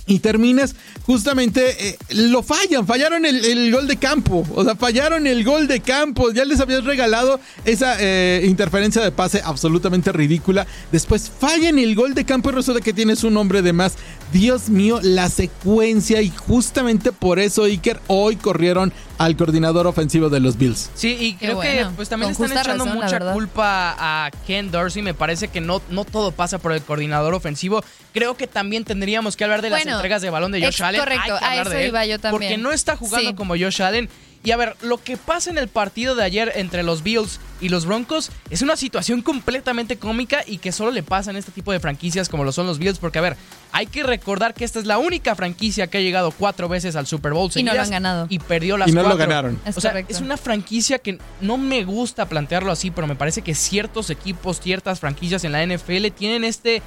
y 0.07 0.19
terminas 0.19 0.75
justamente 1.07 1.89
eh, 1.89 1.99
lo 2.11 2.43
fallan, 2.43 2.87
fallaron 2.87 3.25
el, 3.25 3.73
gol 3.73 3.87
de 3.87 3.97
campo, 3.97 4.47
o 4.55 4.65
sea, 4.65 4.75
fallaron 4.75 5.27
el 5.27 5.45
gol 5.45 5.69
de 5.69 5.81
campo, 5.81 6.31
ya 6.33 6.45
les 6.45 6.61
habías 6.61 6.85
regalado 6.85 7.41
esa 7.65 7.97
eh, 7.99 8.45
interferencia 8.47 9.03
de 9.03 9.13
pase 9.13 9.41
absolutamente 9.45 10.13
ridícula, 10.13 10.67
después 10.91 11.31
fallan 11.39 11.79
el 11.79 11.95
gol 11.95 12.15
de 12.15 12.25
campo 12.25 12.51
y 12.51 12.55
resulta 12.55 12.81
que 12.81 12.93
tienes 12.93 13.25
un 13.25 13.37
hombre 13.37 13.63
de 13.63 13.73
más. 13.73 13.95
Dios 14.33 14.71
mío, 14.71 14.99
la 15.03 15.29
secuencia 15.29 16.23
y 16.23 16.31
justamente 16.31 17.13
por 17.13 17.39
eso 17.39 17.65
Iker 17.65 18.01
hoy 18.07 18.37
corrieron 18.37 18.93
al 19.25 19.37
coordinador 19.37 19.87
ofensivo 19.87 20.29
de 20.29 20.41
los 20.41 20.57
Bills. 20.57 20.91
Sí, 20.95 21.17
y 21.19 21.35
creo 21.35 21.57
bueno, 21.57 21.91
que 21.91 21.95
pues 21.97 22.09
también 22.09 22.33
están 22.33 22.53
echando 22.53 22.85
razón, 22.85 22.99
mucha 23.03 23.33
culpa 23.33 23.95
a 23.99 24.31
Ken 24.47 24.71
Dorsey, 24.71 25.03
me 25.03 25.15
parece 25.15 25.49
que 25.49 25.61
no, 25.61 25.81
no 25.91 26.05
todo 26.05 26.33
pasa 26.33 26.59
por 26.59 26.73
el 26.73 26.83
coordinador 26.83 27.35
ofensivo. 27.35 27.85
Creo 28.13 28.37
que 28.37 28.47
también 28.47 28.85
tendríamos 28.85 29.37
que 29.37 29.45
hablar 29.45 29.63
de 29.63 29.71
las 29.71 29.87
entregas 29.87 30.23
de 30.23 30.31
balón 30.31 30.53
de 30.53 30.63
Josh 30.65 30.83
Allen. 30.83 31.01
Correcto, 31.01 31.39
a 31.41 31.57
eso 31.61 31.81
iba 31.81 32.05
yo 32.05 32.19
también. 32.19 32.51
Porque 32.51 32.59
no 32.59 32.73
está 32.73 32.97
jugando 32.97 33.31
Sí. 33.31 33.37
como 33.37 33.55
Josh 33.57 33.83
Allen. 33.83 34.09
Y 34.45 34.51
a 34.51 34.57
ver, 34.57 34.77
lo 34.83 34.99
que 35.03 35.17
pasa 35.17 35.51
en 35.51 35.59
el 35.59 35.69
partido 35.69 36.15
de 36.15 36.25
ayer 36.25 36.53
entre 36.57 36.83
los 36.83 37.03
Bills 37.05 37.39
y 37.61 37.69
los 37.69 37.87
Broncos 37.87 38.31
es 38.51 38.61
una 38.63 38.77
situación 38.77 39.23
completamente 39.23 39.97
cómica 39.99 40.43
y 40.45 40.59
que 40.59 40.73
solo 40.73 40.91
le 40.91 41.05
pasa 41.05 41.31
en 41.31 41.37
este 41.37 41.53
tipo 41.53 41.71
de 41.71 41.79
franquicias 41.79 42.29
como 42.29 42.43
lo 42.43 42.51
son 42.51 42.67
los 42.67 42.79
Bills. 42.81 42.99
Porque, 42.99 43.19
a 43.19 43.23
ver, 43.23 43.37
hay 43.71 43.87
que 43.87 44.03
recordar 44.03 44.53
que 44.53 44.65
esta 44.65 44.81
es 44.81 44.87
la 44.87 44.99
única 44.99 45.37
franquicia 45.37 45.87
que 45.87 45.99
ha 45.99 46.01
llegado 46.01 46.33
cuatro 46.33 46.69
veces 46.69 46.97
al 46.97 47.07
Super 47.07 47.33
Bowl 47.35 47.51
Y 47.55 47.63
no 47.63 47.73
lo 47.73 47.83
han 47.83 47.91
ganado. 47.91 48.27
y 48.29 48.41
perdió 48.41 48.77
las 48.77 48.89
Y 48.89 48.93
no 48.93 49.05
lo 49.05 49.17
ganaron. 49.17 49.61
Es 49.65 49.77
o 49.79 49.81
sea, 49.81 49.93
correcto. 49.93 50.13
es 50.13 50.21
una 50.21 50.37
franquicia 50.37 50.99
que 50.99 51.19
no 51.41 51.57
me 51.57 51.85
gusta 51.85 52.27
plantearlo 52.29 52.73
así, 52.73 52.91
pero 52.91 53.07
me 53.07 53.15
parece 53.15 53.43
que 53.43 53.55
ciertos 53.55 54.11
equipos, 54.11 54.61
ciertas 54.61 54.99
franquicias 54.99 55.45
en 55.45 55.53
la 55.53 55.65
NFL 55.65 56.09
tienen 56.17 56.43
este 56.43 56.83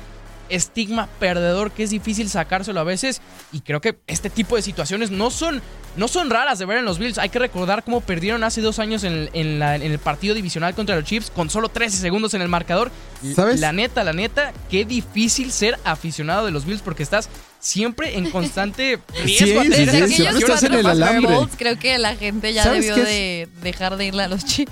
estigma 0.49 1.07
perdedor 1.19 1.71
que 1.71 1.83
es 1.83 1.89
difícil 1.89 2.29
sacárselo 2.29 2.79
a 2.79 2.83
veces 2.83 3.21
y 3.51 3.61
creo 3.61 3.81
que 3.81 3.97
este 4.07 4.29
tipo 4.29 4.55
de 4.55 4.61
situaciones 4.61 5.11
no 5.11 5.29
son 5.31 5.61
no 5.95 6.09
son 6.09 6.29
raras 6.29 6.59
de 6.59 6.65
ver 6.65 6.77
en 6.79 6.83
los 6.85 6.99
Bills. 6.99 7.17
Hay 7.17 7.29
que 7.29 7.39
recordar 7.39 7.83
cómo 7.85 8.01
perdieron 8.01 8.43
hace 8.43 8.59
dos 8.59 8.79
años 8.79 9.05
en, 9.05 9.29
en 9.31 9.59
la- 9.59 9.75
en 9.77 9.81
el 9.83 9.97
partido 9.97 10.35
divisional 10.35 10.75
contra 10.75 10.95
los 10.95 11.05
Chiefs 11.05 11.31
con 11.33 11.49
solo 11.49 11.69
13 11.69 11.97
segundos 11.97 12.33
en 12.33 12.41
el 12.41 12.49
marcador. 12.49 12.91
¿Sabes? 13.33 13.61
La 13.61 13.71
neta, 13.71 14.03
la 14.03 14.11
neta, 14.11 14.51
qué 14.69 14.83
difícil 14.83 15.53
ser 15.53 15.79
aficionado 15.85 16.45
de 16.45 16.51
los 16.51 16.65
Bills 16.65 16.81
porque 16.81 17.01
estás 17.01 17.29
siempre 17.61 18.17
en 18.17 18.29
constante 18.29 18.99
riesgo. 19.23 19.61
Sí, 19.63 19.71
sí, 19.71 19.81
esas 19.83 19.95
sí, 19.95 20.01
Aquellos 20.01 20.15
siempre 20.17 20.39
estás 20.41 20.63
en 20.63 20.69
cuatro 20.73 20.79
el 20.79 20.85
alambre. 21.03 21.37
Creo 21.57 21.79
que 21.79 21.97
la 21.97 22.15
gente 22.17 22.51
ya 22.53 22.63
¿Sabes 22.63 22.87
debió 22.87 23.03
de 23.05 23.47
dejar 23.61 23.95
de 23.95 24.05
irle 24.07 24.23
a 24.23 24.27
los 24.27 24.43
Chiefs. 24.43 24.71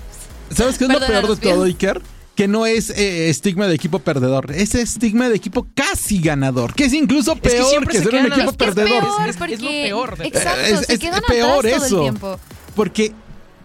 ¿Sabes 0.53 0.77
qué 0.77 0.83
es 0.83 0.89
lo 0.91 0.99
Perdón, 0.99 1.21
peor 1.21 1.35
de 1.37 1.49
todo. 1.49 1.63
Iker? 1.63 2.01
Que 2.35 2.47
no 2.47 2.65
es 2.65 2.89
eh, 2.89 3.29
estigma 3.29 3.67
de 3.67 3.75
equipo 3.75 3.99
perdedor, 3.99 4.51
es 4.51 4.73
estigma 4.73 5.29
de 5.29 5.35
equipo 5.35 5.67
casi 5.75 6.19
ganador, 6.19 6.73
que 6.73 6.85
es 6.85 6.93
incluso 6.93 7.35
que 7.35 7.41
peor 7.51 7.87
que, 7.87 7.97
se 7.99 8.03
ser 8.05 8.15
un 8.15 8.25
equipo 8.25 8.37
las- 8.37 8.47
Es 8.49 8.57
que 8.57 8.63
es 8.65 8.73
perdedor. 8.75 9.03
peor, 9.03 9.29
Es- 9.29 9.35
es 9.51 9.61
lo 9.61 9.69
peor 9.69 10.17
de- 10.17 10.25
Exacto, 10.27 10.61
Es- 10.61 10.85
se 10.87 10.93
es 10.93 10.99
quedan 10.99 11.21
peor 11.27 11.57
atrás 11.59 11.75
todo 11.75 11.85
eso. 11.85 11.95
el 11.97 12.01
tiempo. 12.01 12.39
Porque 12.75 13.13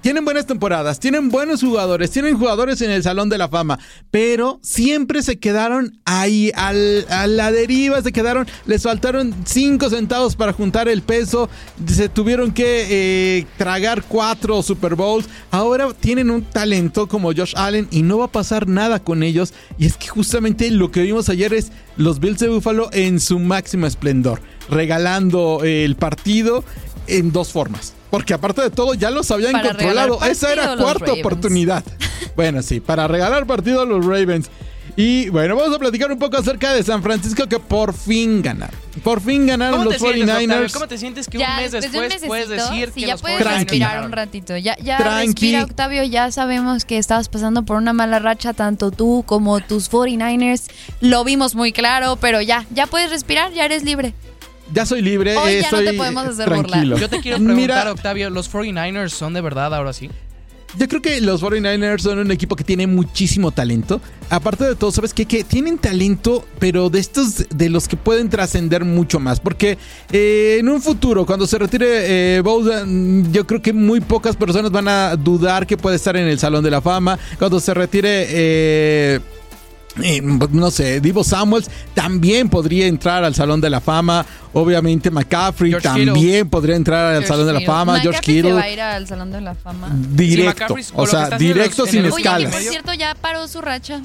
tienen 0.00 0.24
buenas 0.24 0.46
temporadas, 0.46 1.00
tienen 1.00 1.28
buenos 1.28 1.62
jugadores, 1.62 2.10
tienen 2.10 2.38
jugadores 2.38 2.80
en 2.82 2.90
el 2.90 3.02
Salón 3.02 3.28
de 3.28 3.38
la 3.38 3.48
Fama, 3.48 3.78
pero 4.10 4.60
siempre 4.62 5.22
se 5.22 5.38
quedaron 5.38 5.98
ahí 6.04 6.52
a 6.54 6.72
la 6.72 7.52
deriva, 7.52 8.02
se 8.02 8.12
quedaron, 8.12 8.46
les 8.66 8.82
faltaron 8.82 9.34
cinco 9.44 9.90
centavos 9.90 10.36
para 10.36 10.52
juntar 10.52 10.88
el 10.88 11.02
peso, 11.02 11.48
se 11.86 12.08
tuvieron 12.08 12.52
que 12.52 12.86
eh, 13.38 13.46
tragar 13.56 14.04
cuatro 14.04 14.62
Super 14.62 14.94
Bowls, 14.94 15.28
ahora 15.50 15.92
tienen 15.92 16.30
un 16.30 16.42
talento 16.42 17.08
como 17.08 17.32
Josh 17.32 17.54
Allen 17.56 17.88
y 17.90 18.02
no 18.02 18.18
va 18.18 18.26
a 18.26 18.32
pasar 18.32 18.68
nada 18.68 19.00
con 19.00 19.22
ellos, 19.22 19.52
y 19.78 19.86
es 19.86 19.96
que 19.96 20.08
justamente 20.08 20.70
lo 20.70 20.90
que 20.90 21.02
vimos 21.02 21.28
ayer 21.28 21.52
es 21.52 21.72
los 21.96 22.20
Bills 22.20 22.38
de 22.38 22.48
Buffalo 22.48 22.90
en 22.92 23.20
su 23.20 23.38
máximo 23.38 23.86
esplendor, 23.86 24.40
regalando 24.70 25.60
el 25.64 25.96
partido 25.96 26.64
en 27.08 27.32
dos 27.32 27.52
formas. 27.52 27.97
Porque 28.10 28.34
aparte 28.34 28.62
de 28.62 28.70
todo, 28.70 28.94
ya 28.94 29.10
los 29.10 29.30
habían 29.30 29.52
Para 29.52 29.68
controlado. 29.70 30.18
Esa 30.24 30.52
era 30.52 30.76
cuarta 30.76 31.06
Ravens. 31.06 31.26
oportunidad. 31.26 31.84
bueno, 32.36 32.62
sí, 32.62 32.80
para 32.80 33.06
regalar 33.08 33.46
partido 33.46 33.82
a 33.82 33.84
los 33.84 34.04
Ravens. 34.04 34.50
Y 34.96 35.28
bueno, 35.28 35.54
vamos 35.54 35.76
a 35.76 35.78
platicar 35.78 36.10
un 36.10 36.18
poco 36.18 36.38
acerca 36.38 36.72
de 36.72 36.82
San 36.82 37.04
Francisco 37.04 37.46
que 37.46 37.60
por 37.60 37.94
fin 37.94 38.42
ganaron. 38.42 38.74
Por 39.04 39.20
fin 39.20 39.46
ganaron 39.46 39.78
¿Cómo 39.78 39.90
los 39.90 39.94
te 39.94 39.98
sientes, 40.00 40.28
Octavio? 40.34 40.48
49ers. 40.48 40.72
¿Cómo 40.72 40.88
te 40.88 40.98
sientes 40.98 41.28
que 41.28 41.38
Ya, 41.38 41.50
un 41.50 41.56
mes 41.62 41.70
después 41.72 42.22
un 42.22 42.26
puedes 42.28 42.48
decir 42.48 42.90
sí, 42.92 43.00
que 43.02 43.06
ya 43.06 43.12
los 43.12 43.20
puedes 43.20 43.38
49ers 43.38 43.42
Tranqui. 43.44 43.64
respirar 43.64 44.04
un 44.04 44.10
ratito. 44.12 44.56
Ya, 44.56 44.76
ya 44.78 44.96
Tranqui. 44.96 45.26
respira, 45.26 45.62
Octavio. 45.64 46.02
Ya 46.02 46.32
sabemos 46.32 46.84
que 46.84 46.98
estabas 46.98 47.28
pasando 47.28 47.62
por 47.64 47.76
una 47.76 47.92
mala 47.92 48.18
racha, 48.18 48.54
tanto 48.54 48.90
tú 48.90 49.22
como 49.24 49.60
tus 49.60 49.88
49ers. 49.88 50.64
Lo 51.00 51.22
vimos 51.22 51.54
muy 51.54 51.72
claro, 51.72 52.16
pero 52.16 52.40
ya, 52.40 52.66
ya 52.74 52.86
puedes 52.88 53.10
respirar, 53.10 53.52
ya 53.52 53.66
eres 53.66 53.84
libre. 53.84 54.14
Ya 54.72 54.86
soy 54.86 55.02
libre. 55.02 55.36
Hoy 55.36 55.52
eh, 55.52 55.62
ya 55.62 55.70
no 55.70 55.78
te 55.78 55.92
podemos 55.94 56.26
hacer 56.26 56.48
burlar. 56.48 56.66
tranquilo. 56.66 56.98
Yo 56.98 57.08
te 57.08 57.20
quiero 57.20 57.38
preguntar, 57.38 57.56
Mira, 57.56 57.92
Octavio, 57.92 58.30
¿los 58.30 58.52
49ers 58.52 59.10
son 59.10 59.32
de 59.34 59.40
verdad 59.40 59.74
ahora 59.74 59.92
sí? 59.92 60.10
Yo 60.76 60.86
creo 60.86 61.00
que 61.00 61.18
los 61.22 61.42
49ers 61.42 62.00
son 62.00 62.18
un 62.18 62.30
equipo 62.30 62.54
que 62.54 62.62
tiene 62.62 62.86
muchísimo 62.86 63.50
talento. 63.52 64.02
Aparte 64.28 64.64
de 64.64 64.74
todo, 64.74 64.92
¿sabes 64.92 65.14
qué? 65.14 65.24
Que 65.24 65.42
tienen 65.42 65.78
talento, 65.78 66.44
pero 66.58 66.90
de 66.90 66.98
estos 67.00 67.46
de 67.48 67.70
los 67.70 67.88
que 67.88 67.96
pueden 67.96 68.28
trascender 68.28 68.84
mucho 68.84 69.18
más. 69.18 69.40
Porque 69.40 69.78
eh, 70.12 70.58
en 70.60 70.68
un 70.68 70.82
futuro, 70.82 71.24
cuando 71.24 71.46
se 71.46 71.56
retire 71.58 72.36
eh, 72.36 72.40
Bowden, 72.42 73.32
yo 73.32 73.46
creo 73.46 73.62
que 73.62 73.72
muy 73.72 74.00
pocas 74.00 74.36
personas 74.36 74.70
van 74.70 74.88
a 74.88 75.16
dudar 75.16 75.66
que 75.66 75.78
puede 75.78 75.96
estar 75.96 76.14
en 76.18 76.28
el 76.28 76.38
Salón 76.38 76.62
de 76.62 76.70
la 76.70 76.82
Fama. 76.82 77.18
Cuando 77.38 77.60
se 77.60 77.72
retire... 77.72 78.26
eh, 78.28 79.20
eh, 80.02 80.20
no 80.22 80.70
sé, 80.70 81.00
Divo 81.00 81.24
Samuels 81.24 81.70
también 81.94 82.48
podría 82.48 82.86
entrar 82.86 83.24
al 83.24 83.34
Salón 83.34 83.60
de 83.60 83.70
la 83.70 83.80
Fama. 83.80 84.24
Obviamente 84.52 85.10
McCaffrey 85.10 85.70
George 85.70 85.86
también 85.88 86.48
podría 86.48 86.76
entrar 86.76 87.06
al 87.06 87.12
George 87.24 87.28
Salón 87.28 87.46
de 87.46 87.52
la 87.52 87.58
Kittle. 87.60 87.74
Fama. 87.74 88.00
George 88.00 88.08
McCaffrey 88.18 88.36
Kittle. 88.36 88.52
va 88.54 88.62
a 88.62 88.70
ir 88.70 88.80
al 88.80 89.06
Salón 89.06 89.30
de 89.32 89.40
la 89.40 89.54
Fama. 89.54 89.88
Directo. 89.94 90.50
McCaffrey, 90.74 90.84
con 90.84 91.04
o 91.04 91.06
sea, 91.06 91.30
directo 91.38 91.86
sin 91.86 92.04
el- 92.04 92.12
Oye, 92.12 92.22
que 92.22 92.28
escalas. 92.28 92.52
por 92.52 92.60
cierto 92.62 92.92
ya 92.94 93.14
paró 93.14 93.46
su 93.48 93.60
racha. 93.60 94.00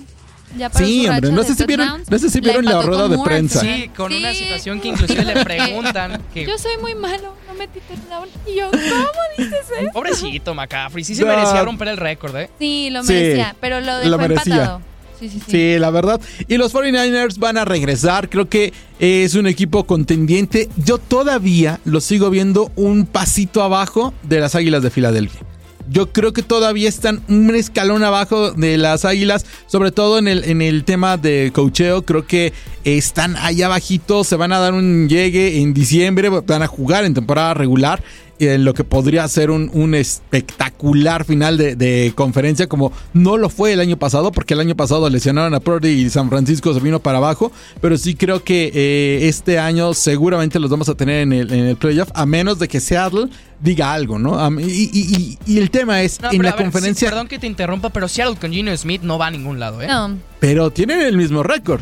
Ya 0.55 0.69
paró 0.69 0.85
Sí, 0.85 1.05
su 1.05 1.09
hombre, 1.11 1.29
racha 1.31 1.35
no 1.35 1.43
sé 1.43 1.55
si 1.55 1.63
vieron- 1.65 2.03
no 2.07 2.19
sé 2.19 2.29
si 2.29 2.37
La 2.39 2.43
vieron 2.43 2.65
la 2.65 2.81
rueda 2.83 3.01
con 3.03 3.11
de 3.11 3.17
Moore 3.17 3.31
prensa. 3.31 3.59
Sí, 3.61 3.89
con 3.97 4.13
una 4.13 4.31
Sí, 4.33 4.39
situación 4.43 4.79
que 4.81 4.87
inclusive 4.89 5.25
le 5.25 5.33
preguntan 5.45 6.21
que... 6.31 6.45
Yo 6.45 6.57
soy 6.59 6.77
muy 6.79 6.93
malo, 6.93 7.33
no 7.47 7.53
metí 7.55 7.79
touchdown. 7.87 8.29
Y 8.45 8.57
yo, 8.59 8.69
¿cómo 8.69 9.19
dices 9.37 9.65
eso? 9.81 9.89
Pobrecito 9.93 10.53
McCaffrey, 10.53 11.03
sí 11.03 11.15
se 11.15 11.23
No. 11.23 11.29
merecía 11.29 11.63
romper 11.63 11.87
el 11.87 11.97
récord, 11.97 12.35
¿eh? 12.37 12.51
Sí, 12.59 12.89
lo 12.91 13.01
Sí, 13.03 13.13
merecía, 13.13 13.55
pero 13.59 13.81
lo 13.81 13.97
dejó 13.97 14.09
lo 14.09 14.17
merecía. 14.19 14.53
empatado. 14.55 14.81
Sí, 15.19 15.29
sí, 15.29 15.39
sí. 15.39 15.51
Sí, 15.51 15.79
la 15.79 15.89
verdad. 15.89 16.19
Y 16.47 16.57
los 16.57 16.73
49ers 16.73 17.37
van 17.37 17.57
a 17.57 17.65
regresar. 17.65 18.29
Creo 18.29 18.49
que 18.49 18.73
es 18.99 19.35
un 19.35 19.47
equipo 19.47 19.85
contendiente. 19.85 20.69
Yo 20.77 20.97
todavía 20.97 21.79
lo 21.85 22.01
sigo 22.01 22.29
viendo 22.29 22.71
un 22.75 23.05
pasito 23.05 23.63
abajo 23.63 24.13
de 24.23 24.39
las 24.39 24.55
Águilas 24.55 24.83
de 24.83 24.89
Filadelfia. 24.89 25.41
Yo 25.89 26.11
creo 26.13 26.31
que 26.31 26.43
todavía 26.43 26.87
están 26.87 27.21
un 27.27 27.53
escalón 27.55 28.03
abajo 28.03 28.51
de 28.51 28.77
las 28.77 29.03
Águilas, 29.03 29.45
sobre 29.67 29.91
todo 29.91 30.17
en 30.17 30.29
el, 30.29 30.45
en 30.45 30.61
el 30.61 30.85
tema 30.85 31.17
de 31.17 31.51
cocheo. 31.53 32.03
Creo 32.03 32.25
que 32.25 32.53
están 32.85 33.35
allá 33.35 33.65
abajito, 33.65 34.23
se 34.23 34.37
van 34.37 34.53
a 34.53 34.59
dar 34.59 34.73
un 34.73 35.09
llegue 35.09 35.59
en 35.59 35.73
diciembre, 35.73 36.29
van 36.29 36.63
a 36.63 36.67
jugar 36.67 37.03
en 37.03 37.13
temporada 37.13 37.53
regular. 37.53 38.01
En 38.39 38.65
lo 38.65 38.73
que 38.73 38.83
podría 38.83 39.27
ser 39.27 39.51
un, 39.51 39.69
un 39.73 39.93
espectacular 39.95 41.23
final 41.23 41.57
de, 41.57 41.75
de 41.75 42.11
conferencia, 42.15 42.67
como 42.67 42.91
no 43.13 43.37
lo 43.37 43.49
fue 43.49 43.73
el 43.73 43.79
año 43.79 43.97
pasado, 43.97 44.31
porque 44.31 44.53
el 44.53 44.59
año 44.59 44.75
pasado 44.75 45.09
lesionaron 45.09 45.53
a 45.53 45.59
Purdy 45.59 45.89
y 45.89 46.09
San 46.09 46.29
Francisco 46.29 46.73
se 46.73 46.79
vino 46.79 46.99
para 46.99 47.19
abajo. 47.19 47.51
Pero 47.79 47.97
sí 47.97 48.15
creo 48.15 48.43
que 48.43 48.71
eh, 48.73 49.27
este 49.27 49.59
año 49.59 49.93
seguramente 49.93 50.59
los 50.59 50.69
vamos 50.69 50.89
a 50.89 50.95
tener 50.95 51.21
en 51.21 51.33
el, 51.33 51.53
en 51.53 51.65
el 51.65 51.75
playoff, 51.77 52.09
a 52.13 52.25
menos 52.25 52.59
de 52.59 52.67
que 52.67 52.79
Seattle 52.79 53.27
diga 53.61 53.93
algo, 53.93 54.19
¿no? 54.19 54.59
Y, 54.59 54.63
y- 54.65 55.37
y- 55.45 55.53
y 55.53 55.57
el 55.59 55.69
tema 55.69 56.01
es, 56.01 56.19
No, 56.19 56.31
en 56.31 56.41
la 56.43 56.51
sí, 56.51 56.57
conferencia, 56.57 57.09
perdón 57.09 57.27
que 57.27 57.39
te 57.39 57.47
interrumpa, 57.47 57.91
pero 57.91 58.07
Seattle 58.07 58.35
con 58.39 58.51
Gino 58.51 58.75
Smith 58.75 59.01
no 59.03 59.17
va 59.17 59.27
a 59.27 59.31
ningún 59.31 59.59
lado, 59.59 59.81
¿eh? 59.81 59.87
No. 59.87 60.17
pero 60.39 60.69
tienen 60.71 60.99
el 61.01 61.15
mismo 61.17 61.43
récord. 61.43 61.81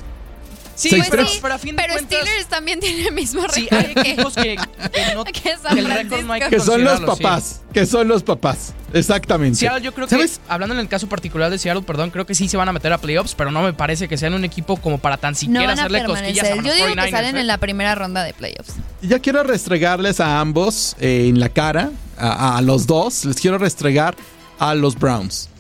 Sí, 0.82 0.90
pero, 1.10 1.24
tres. 1.24 1.40
pero 1.42 1.54
a 1.54 1.58
fin 1.60 1.76
de 1.76 1.82
Pero 1.84 1.94
cuentas... 1.94 2.20
Steelers 2.22 2.48
también 2.48 2.80
tiene 2.80 3.08
el 3.08 3.14
mismo 3.14 3.44
Sí, 3.52 3.68
récord 3.70 3.86
hay 3.88 3.94
que, 3.94 4.12
equipos 4.14 4.34
que, 4.34 4.42
que 4.56 5.16
no, 5.16 5.24
que 5.26 5.56
el 5.78 5.86
récord 5.86 6.24
no 6.24 6.34
hay 6.34 6.42
que 6.42 6.50
Que 6.50 6.60
son 6.60 6.84
los 6.84 7.00
sí. 7.00 7.06
papás, 7.06 7.62
que 7.72 7.86
son 7.86 8.08
los 8.08 8.24
papás, 8.24 8.74
exactamente. 8.92 9.60
Seattle, 9.60 9.82
yo 9.82 9.94
creo 9.94 10.08
¿Sabes? 10.08 10.40
que, 10.40 10.52
hablando 10.52 10.74
en 10.74 10.82
el 10.82 10.88
caso 10.88 11.08
particular 11.08 11.52
de 11.52 11.60
Seattle, 11.60 11.84
perdón, 11.84 12.10
creo 12.10 12.26
que 12.26 12.34
sí 12.34 12.50
se 12.50 12.58
van 12.58 12.68
a 12.68 12.74
meter 12.74 12.92
a 12.94 12.98
playoffs, 12.98 13.36
pero 13.36 13.52
no 13.52 13.62
me 13.62 13.74
parece 13.74 14.08
que 14.08 14.18
sean 14.18 14.34
un 14.34 14.44
equipo 14.44 14.78
como 14.78 14.98
para 14.98 15.18
tan 15.18 15.34
no 15.34 15.38
siquiera 15.40 15.68
van 15.68 15.78
a 15.80 15.82
hacerle 15.84 16.04
cosquillas 16.04 16.50
a 16.50 16.56
Yo 16.56 16.74
digo 16.74 16.88
que 16.88 16.94
49ers, 16.94 17.12
salen 17.12 17.38
¿eh? 17.38 17.42
en 17.42 17.48
la 17.48 17.58
primera 17.60 17.94
ronda 17.94 18.24
de 18.24 18.34
playoffs. 18.34 18.74
Ya 19.04 19.20
quiero 19.20 19.44
restregarles 19.44 20.20
a 20.20 20.40
ambos 20.40 20.96
eh, 21.00 21.28
en 21.28 21.40
la 21.40 21.50
cara, 21.50 21.92
a, 22.18 22.58
a 22.58 22.62
los 22.64 22.88
dos, 22.88 23.24
les 23.26 23.36
quiero 23.36 23.60
restregar 23.60 24.16
a 24.58 24.74
los 24.74 24.96
Browns. 24.98 25.51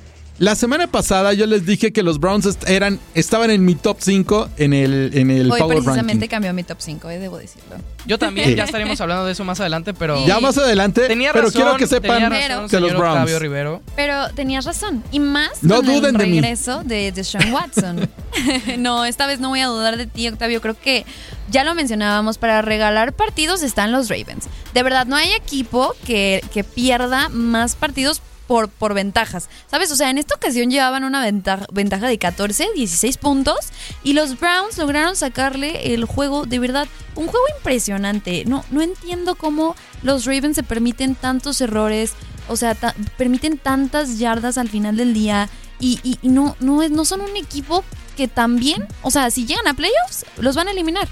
La 0.42 0.56
semana 0.56 0.88
pasada 0.88 1.34
yo 1.34 1.46
les 1.46 1.68
dije 1.68 1.94
que 1.94 2.02
los 2.02 2.20
Browns 2.20 2.48
est- 2.48 2.68
eran, 2.68 2.98
estaban 3.14 3.52
en 3.52 3.64
mi 3.64 3.76
top 3.76 3.98
5 4.00 4.50
en 4.58 4.74
el, 4.74 5.12
en 5.14 5.30
el 5.30 5.52
Hoy 5.52 5.60
Power 5.60 5.76
precisamente 5.84 6.14
Ranking. 6.26 6.28
cambió 6.30 6.54
mi 6.56 6.64
top 6.64 6.78
5, 6.80 7.12
eh, 7.12 7.20
debo 7.20 7.38
decirlo. 7.38 7.76
Yo 8.08 8.18
también, 8.18 8.48
Sí. 8.50 8.56
ya 8.56 8.64
estaremos 8.64 9.00
hablando 9.02 9.26
de 9.28 9.34
eso 9.34 9.44
más 9.44 9.60
adelante, 9.60 9.94
pero. 9.94 10.26
Ya 10.26 10.40
más 10.40 10.58
adelante, 10.58 11.08
Tenía 11.08 11.32
pero 11.32 11.46
razón, 11.46 11.62
quiero 11.62 11.78
que 11.78 11.86
sepan 11.86 12.24
tenía 12.32 12.48
razón, 12.48 12.70
que 12.70 12.80
los 12.80 12.92
Browns. 12.94 13.20
Octavio 13.20 13.38
Rivero. 13.38 13.82
Pero 13.96 14.30
tenías 14.34 14.66
razón. 14.66 15.04
Y 15.12 15.20
más 15.20 15.62
No 15.62 15.76
con 15.76 15.86
duden 15.86 16.16
el 16.16 16.22
de 16.22 16.26
mí. 16.26 16.42
regreso 16.42 16.82
de 16.86 17.12
Deshaun 17.12 17.54
Watson. 17.54 18.10
no, 18.80 19.06
esta 19.06 19.28
vez 19.28 19.40
no 19.40 19.50
voy 19.50 19.60
a 19.60 19.68
dudar 19.68 19.96
de 19.98 20.08
ti, 20.08 20.28
Octavio. 20.28 20.60
Creo 20.60 20.74
que 20.74 21.06
ya 21.52 21.64
lo 21.64 21.76
mencionábamos, 21.76 22.40
para 22.40 22.64
regalar 22.64 23.14
partidos 23.14 23.62
están 23.62 23.92
los 23.92 24.10
Ravens. 24.10 24.46
De 24.74 24.82
verdad, 24.82 25.06
no 25.06 25.16
hay 25.16 25.34
equipo 25.34 25.94
que, 26.04 26.44
que 26.52 26.64
pierda 26.64 27.30
más 27.30 27.76
partidos 27.76 28.24
por, 28.48 28.68
por 28.70 28.94
ventajas. 28.94 29.48
¿Sabes? 29.70 29.92
O 29.92 29.96
sea, 29.96 30.10
en 30.10 30.18
esta 30.18 30.36
ocasión 30.36 30.70
llevaban 30.70 31.04
una 31.04 31.22
ventaja, 31.24 31.66
ventaja 31.72 32.08
de 32.08 32.18
14, 32.18 32.68
16 32.76 33.18
puntos 33.18 33.56
y 34.04 34.14
los 34.14 34.40
Browns 34.40 34.78
lograron 34.78 35.16
sacarle 35.16 35.94
el 35.94 36.06
juego, 36.06 36.46
de 36.46 36.60
verdad, 36.60 36.88
un 37.16 37.28
juego 37.28 37.46
impresionante. 37.58 38.44
No, 38.46 38.64
no 38.72 38.82
entiendo 38.82 39.36
cómo 39.36 39.76
los 40.04 40.26
Ravens 40.26 40.56
se 40.56 40.64
permiten 40.64 41.16
tantos 41.16 41.62
errores, 41.62 42.14
o 42.50 42.56
sea, 42.58 42.76
permiten 43.18 43.58
tantas 43.58 44.18
yardas 44.20 44.58
al 44.58 44.70
final 44.70 44.98
del 44.98 45.14
día 45.14 45.50
y, 45.80 46.00
y- 46.04 46.20
y 46.22 46.30
no, 46.30 46.56
no, 46.60 46.84
es- 46.84 46.92
no 46.92 47.06
son 47.06 47.22
un 47.22 47.36
equipo 47.38 47.84
que 48.18 48.28
también, 48.28 48.86
o 49.02 49.10
sea, 49.12 49.32
si 49.32 49.46
llegan 49.46 49.68
a 49.68 49.74
playoffs, 49.74 50.26
los 50.38 50.56
van 50.56 50.68
a 50.68 50.72
eliminar. 50.72 51.08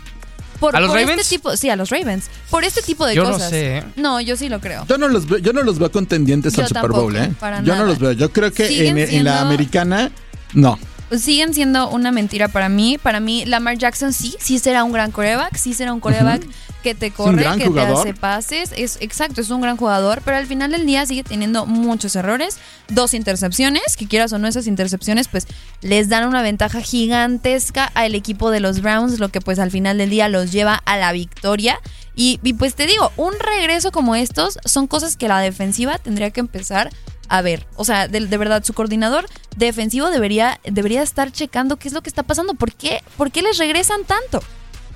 Por, 0.59 0.75
¿A 0.75 0.79
los 0.79 0.89
por 0.89 0.99
Ravens? 0.99 1.21
Este 1.21 1.35
tipo, 1.37 1.55
sí, 1.55 1.69
a 1.69 1.75
los 1.75 1.89
Ravens. 1.89 2.25
Por 2.49 2.63
este 2.63 2.81
tipo 2.81 3.05
de 3.05 3.15
Yo 3.15 3.23
no 3.23 3.31
cosas. 3.33 3.49
sé, 3.49 3.77
¿eh? 3.77 3.83
No, 3.95 4.19
yo 4.19 4.35
sí 4.35 4.49
lo 4.49 4.59
creo. 4.59 4.85
Yo 4.87 4.97
no 4.97 5.07
los 5.07 5.27
veo, 5.27 5.39
yo 5.39 5.53
no 5.53 5.63
los 5.63 5.79
veo 5.79 5.91
contendientes 5.91 6.53
Yo 6.53 6.61
al 6.63 6.67
Super 6.67 6.81
tampoco, 6.83 7.01
Bowl, 7.03 7.15
¿eh? 7.15 7.31
para 7.39 7.59
yo 7.61 7.67
nada. 7.73 7.79
no 7.79 7.85
los 7.87 7.99
veo. 7.99 8.11
Yo 8.11 8.31
creo 8.31 8.51
que 8.51 8.87
en, 8.87 8.97
en 8.97 9.23
la 9.23 9.41
americana, 9.41 10.11
no. 10.53 10.77
siguen 11.17 11.53
siendo 11.53 11.89
una 11.89 12.11
mentira 12.11 12.47
para 12.49 12.67
mí. 12.69 12.97
Para 13.01 13.19
mí, 13.19 13.45
Lamar 13.45 13.77
Jackson 13.77 14.11
sí, 14.13 14.35
sí 14.39 14.59
será 14.59 14.83
un 14.83 14.91
gran 14.91 15.11
coreback, 15.11 15.55
sí 15.55 15.73
será 15.73 15.93
un 15.93 15.99
coreback 16.01 16.45
que 16.81 16.95
te 16.95 17.11
corre, 17.11 17.43
que 17.57 17.67
jugador. 17.67 18.03
te 18.03 18.09
hace 18.09 18.13
pases. 18.13 18.71
Es 18.75 18.97
exacto, 19.01 19.41
es 19.41 19.49
un 19.49 19.61
gran 19.61 19.77
jugador, 19.77 20.21
pero 20.23 20.37
al 20.37 20.45
final 20.45 20.71
del 20.71 20.85
día 20.85 21.05
sigue 21.05 21.23
teniendo 21.23 21.65
muchos 21.65 22.15
errores, 22.15 22.57
dos 22.87 23.13
intercepciones, 23.13 23.95
que 23.97 24.07
quieras 24.07 24.33
o 24.33 24.39
no 24.39 24.47
esas 24.47 24.67
intercepciones, 24.67 25.27
pues 25.27 25.47
les 25.81 26.09
dan 26.09 26.27
una 26.27 26.41
ventaja 26.41 26.81
gigantesca 26.81 27.85
al 27.93 28.15
equipo 28.15 28.51
de 28.51 28.59
los 28.59 28.81
Browns, 28.81 29.19
lo 29.19 29.29
que 29.29 29.41
pues 29.41 29.59
al 29.59 29.71
final 29.71 29.97
del 29.97 30.09
día 30.09 30.29
los 30.29 30.51
lleva 30.51 30.75
a 30.85 30.97
la 30.97 31.11
victoria. 31.11 31.79
Y, 32.15 32.39
y 32.43 32.53
pues 32.53 32.75
te 32.75 32.85
digo, 32.85 33.11
un 33.15 33.33
regreso 33.39 33.91
como 33.91 34.15
estos 34.15 34.57
son 34.65 34.87
cosas 34.87 35.15
que 35.15 35.27
la 35.27 35.39
defensiva 35.39 35.97
tendría 35.97 36.31
que 36.31 36.41
empezar 36.41 36.89
a 37.29 37.41
ver. 37.41 37.65
O 37.75 37.85
sea, 37.85 38.07
de, 38.07 38.25
de 38.25 38.37
verdad, 38.37 38.63
su 38.63 38.73
coordinador 38.73 39.25
defensivo 39.55 40.09
debería, 40.09 40.59
debería 40.63 41.01
estar 41.01 41.31
checando 41.31 41.77
qué 41.77 41.87
es 41.87 41.93
lo 41.93 42.01
que 42.01 42.09
está 42.09 42.23
pasando. 42.23 42.55
¿Por 42.55 42.73
qué, 42.73 43.03
¿Por 43.15 43.31
qué 43.31 43.41
les 43.41 43.57
regresan 43.57 44.03
tanto? 44.03 44.41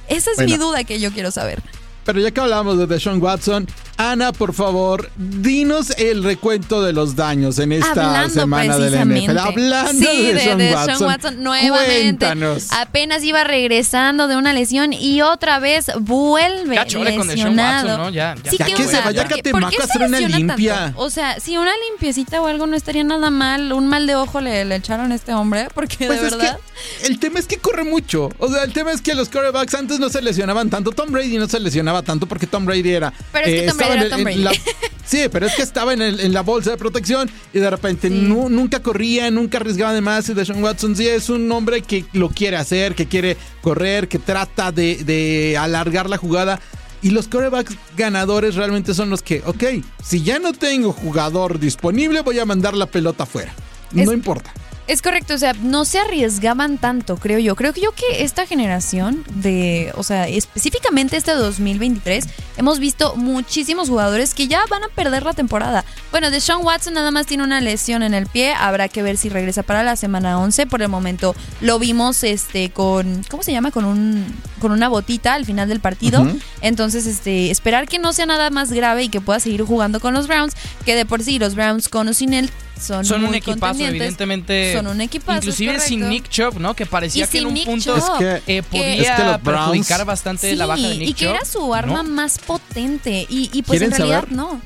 Esa 0.08 0.32
es 0.32 0.38
Bueno. 0.38 0.52
mi 0.52 0.58
duda 0.58 0.84
que 0.84 1.00
yo 1.00 1.12
quiero 1.12 1.32
saber. 1.32 1.62
Pero 2.06 2.20
ya 2.20 2.32
que 2.32 2.42
hablamos 2.42 2.78
de 2.78 2.86
Deshaun 2.88 3.22
Watson, 3.22 3.68
Ana, 3.98 4.34
por 4.34 4.54
favor, 4.54 5.10
dinos 5.16 5.92
el 5.98 6.24
recuento 6.24 6.82
de 6.84 6.92
los 6.94 7.16
daños 7.16 7.60
en 7.60 7.72
esta 7.72 7.92
Hablando 8.08 8.30
semana 8.42 8.78
de 8.78 8.89
la 8.89 9.04
precisamente. 9.04 9.28
NFL. 9.34 9.38
Hablando 9.38 9.92
sí, 10.12 10.22
de 10.26 10.34
Deshaun 10.34 10.58
Deshaun 10.58 10.88
Watson, 10.88 11.08
Watson, 11.08 11.44
nuevamente. 11.44 12.26
Cuéntanos. 12.26 12.68
Apenas 12.72 13.24
iba 13.24 13.44
regresando 13.44 14.28
de 14.28 14.36
una 14.36 14.52
lesión 14.54 14.94
y 14.94 15.22
otra 15.22 15.60
vez 15.60 15.92
vuelve 16.00 16.76
Ya 16.76 16.86
chole 16.86 17.16
con 17.16 17.28
Deshaun 17.28 17.56
lesionado. 17.56 17.88
Watson, 17.88 18.02
¿no? 18.06 18.10
Ya, 18.10 18.36
ya. 18.44 18.52
Sí, 18.52 18.58
Ya 18.58 18.66
¿qué 18.66 18.74
que 18.74 18.84
se 18.84 19.00
vaya 19.02 19.22
¿Por 19.24 19.36
qué- 19.36 19.42
Catemaco 19.42 19.66
por 19.68 19.70
qué 19.78 19.84
a 19.84 19.86
se 19.88 19.94
hacer 19.94 20.08
una 20.08 20.20
limpia. 20.20 20.76
tanto? 20.76 21.00
O 21.02 21.10
sea, 21.10 21.39
si 21.39 21.58
una 21.58 21.72
limpiecita 21.89 22.42
o 22.42 22.48
algo 22.48 22.68
no 22.68 22.76
estaría 22.76 23.04
nada 23.04 23.30
mal, 23.30 23.72
un 23.72 23.88
mal 23.88 24.08
de 24.08 24.16
ojo 24.16 24.42
le, 24.42 24.66
le 24.66 24.76
echaron 24.76 25.12
a 25.12 25.16
este 25.16 25.34
hombre, 25.34 25.68
porque 25.74 26.08
Pues 26.08 26.20
de 26.22 26.28
es 26.28 26.38
verdad. 26.38 26.60
que 27.02 27.08
el 27.08 27.20
tema 27.20 27.39
es 27.39 27.48
que 27.48 27.58
corre 27.58 27.84
mucho. 27.84 28.30
O 28.39 28.50
sea, 28.52 28.63
el 28.63 28.74
tema 28.74 28.92
es 28.92 29.02
que 29.02 29.13
los 29.16 29.30
quarterbacks 29.30 29.74
antes 29.76 30.00
no 30.00 30.10
se 30.10 30.22
lesionaban 30.22 30.70
tanto. 30.70 30.92
Tom 30.92 31.12
Brady 31.12 31.38
no 31.38 31.48
se 31.48 31.60
lesionaba 31.60 31.92
tanto 32.01 32.25
porque 32.25 32.47
Tom 32.47 32.65
Brady 32.65 32.89
era. 32.89 33.13
Pero 33.32 33.45
es 33.45 33.62
que 33.62 33.67
Tom 33.67 33.77
Brady 33.77 33.91
estaba 33.91 33.93
en 33.93 33.99
era 33.99 34.10
Tom 34.15 34.23
Brady. 34.23 34.41
la- 34.41 34.51
sí, 35.06 35.19
pero 35.32 35.45
es 35.45 35.56
que 35.56 35.62
estaba 35.62 35.93
en, 35.93 36.01
el- 36.01 36.19
en 36.21 36.34
la 36.34 36.41
bolsa 36.41 36.71
de 36.71 36.77
protección 36.77 37.29
y 37.53 37.60
de 37.60 37.69
repente 37.69 38.10
nu- 38.10 38.49
nunca 38.49 38.82
corría, 38.82 39.29
nunca 39.29 39.58
arriesgaba 39.60 39.93
de 39.93 40.01
más. 40.01 40.27
Y 40.29 40.34
Deshaun 40.34 40.63
Watson 40.63 40.95
sí 40.95 41.08
es 41.08 41.29
un 41.29 41.51
hombre 41.51 41.82
que 41.82 42.06
lo 42.13 42.29
quiere 42.29 42.58
hacer, 42.58 42.95
que 42.95 43.06
quiere 43.08 43.38
correr, 43.62 44.08
que 44.08 44.17
trata 44.19 44.71
de, 44.71 45.03
de 45.03 45.58
alargar 45.58 46.10
la 46.10 46.17
jugada. 46.17 46.60
Y 47.01 47.10
los 47.10 47.27
quarterbacks 47.27 47.75
ganadores 47.97 48.56
realmente 48.56 48.93
son 48.93 49.10
los 49.10 49.21
que, 49.21 49.41
ok, 49.45 49.63
si 50.01 50.23
ya 50.23 50.39
no 50.39 50.53
tengo 50.53 50.93
jugador 50.93 51.60
disponible, 51.60 52.21
voy 52.21 52.39
a 52.39 52.45
mandar 52.45 52.75
la 52.75 52.86
pelota 52.86 53.23
afuera. 53.23 53.53
Es- 53.93 54.06
No 54.06 54.13
importa. 54.13 54.53
Es 54.86 55.02
correcto, 55.02 55.34
o 55.34 55.38
sea, 55.38 55.54
no 55.54 55.86
se 55.86 55.98
arriesgaban 56.00 56.78
tanto, 56.78 57.15
creo 57.15 57.39
yo. 57.39 57.56
Creo 57.56 57.72
que 57.72 57.80
yo 57.80 57.93
que 57.93 58.24
esta 58.24 58.46
generación 58.46 59.24
de, 59.36 59.93
o 59.96 60.04
sea, 60.04 60.28
específicamente 60.28 61.15
este 61.15 61.32
2023, 61.32 62.26
hemos 62.58 62.80
visto 62.80 63.15
muchísimos 63.15 63.88
jugadores 63.88 64.34
que 64.34 64.50
ya 64.50 64.65
van 64.69 64.84
a 64.84 64.89
perder 64.89 65.24
la 65.24 65.32
temporada. 65.34 65.86
Bueno, 66.12 66.32
Deshaun 66.32 66.65
Watson 66.65 66.96
nada 66.96 67.12
más 67.12 67.28
tiene 67.28 67.43
una 67.43 67.62
lesión 67.62 68.04
en 68.04 68.13
el 68.13 68.28
pie, 68.28 68.54
habrá 68.54 68.89
que 68.89 69.02
ver 69.04 69.15
si 69.15 69.30
regresa 69.30 69.63
para 69.63 69.84
la 69.84 69.96
semana 69.96 70.38
11. 70.39 70.67
Por 70.67 70.82
el 70.82 70.89
momento 70.89 71.34
lo 71.62 71.80
vimos 71.80 72.24
este 72.26 72.69
con 72.69 73.24
¿cómo 73.30 73.41
se 73.41 73.54
llama? 73.54 73.72
con 73.72 73.86
un 73.86 74.26
con 74.60 74.72
una 74.72 74.89
botita 74.89 75.34
al 75.34 75.46
final 75.46 75.69
del 75.69 75.80
partido. 75.80 76.26
Entonces, 76.62 77.06
este, 77.06 77.52
esperar 77.52 77.88
que 77.88 78.00
no 78.00 78.13
sea 78.13 78.26
nada 78.26 78.50
más 78.50 78.72
grave 78.72 79.04
y 79.04 79.10
que 79.10 79.22
pueda 79.22 79.39
seguir 79.39 79.62
jugando 79.63 80.00
con 80.00 80.13
los 80.13 80.28
Browns, 80.28 80.56
que 80.86 80.96
de 80.96 81.06
por 81.06 81.22
sí 81.22 81.38
los 81.39 81.56
Browns 81.56 81.89
con 81.89 82.08
o 82.08 82.13
sin 82.13 82.34
él 82.34 82.50
son, 82.84 83.06
Son 83.06 83.22
un 83.24 83.30
muy 83.30 83.38
equipazo, 83.38 83.60
contendientes. 83.60 84.02
evidentemente. 84.02 84.74
Son 84.76 84.88
un 84.88 85.02
equipazo, 85.02 85.38
Inclusive 85.39 85.80
sin. 85.80 86.10
Nick 86.10 86.30
Chubb, 86.30 86.60
¿no? 86.60 86.76
Que 86.76 86.86
parecía 86.86 87.26
que 87.28 87.39
en 87.39 87.48
un 87.48 87.54
Nick 87.54 87.65
punto 87.65 87.96
Chubb. 87.98 88.22
Es 88.22 88.41
que- 88.43 88.58
eh, 88.58 88.63
podía 88.63 88.93
Es 88.96 89.12
que 89.12 89.24
los 89.24 89.41
Browns- 89.41 89.43
perjudicar 89.43 90.06
bastante 90.06 90.56
la 90.56 90.65
baja 90.65 90.82
de 90.88 90.93
Sí, 90.93 91.00
Nick 91.00 91.10
y 91.10 91.13
que 91.13 91.26
Chubb, 91.26 91.36
era 91.36 91.46
su 91.46 91.74
arma 91.74 92.04
¿no? 92.04 92.10
más 92.10 92.38
potente. 92.39 93.26
Y, 93.30 93.50
y 93.54 93.62
pues 93.63 93.82
en 93.82 93.89
¿Quieren 93.89 93.91
realidad 93.91 94.19
saber? 94.22 94.32
no. 94.36 94.62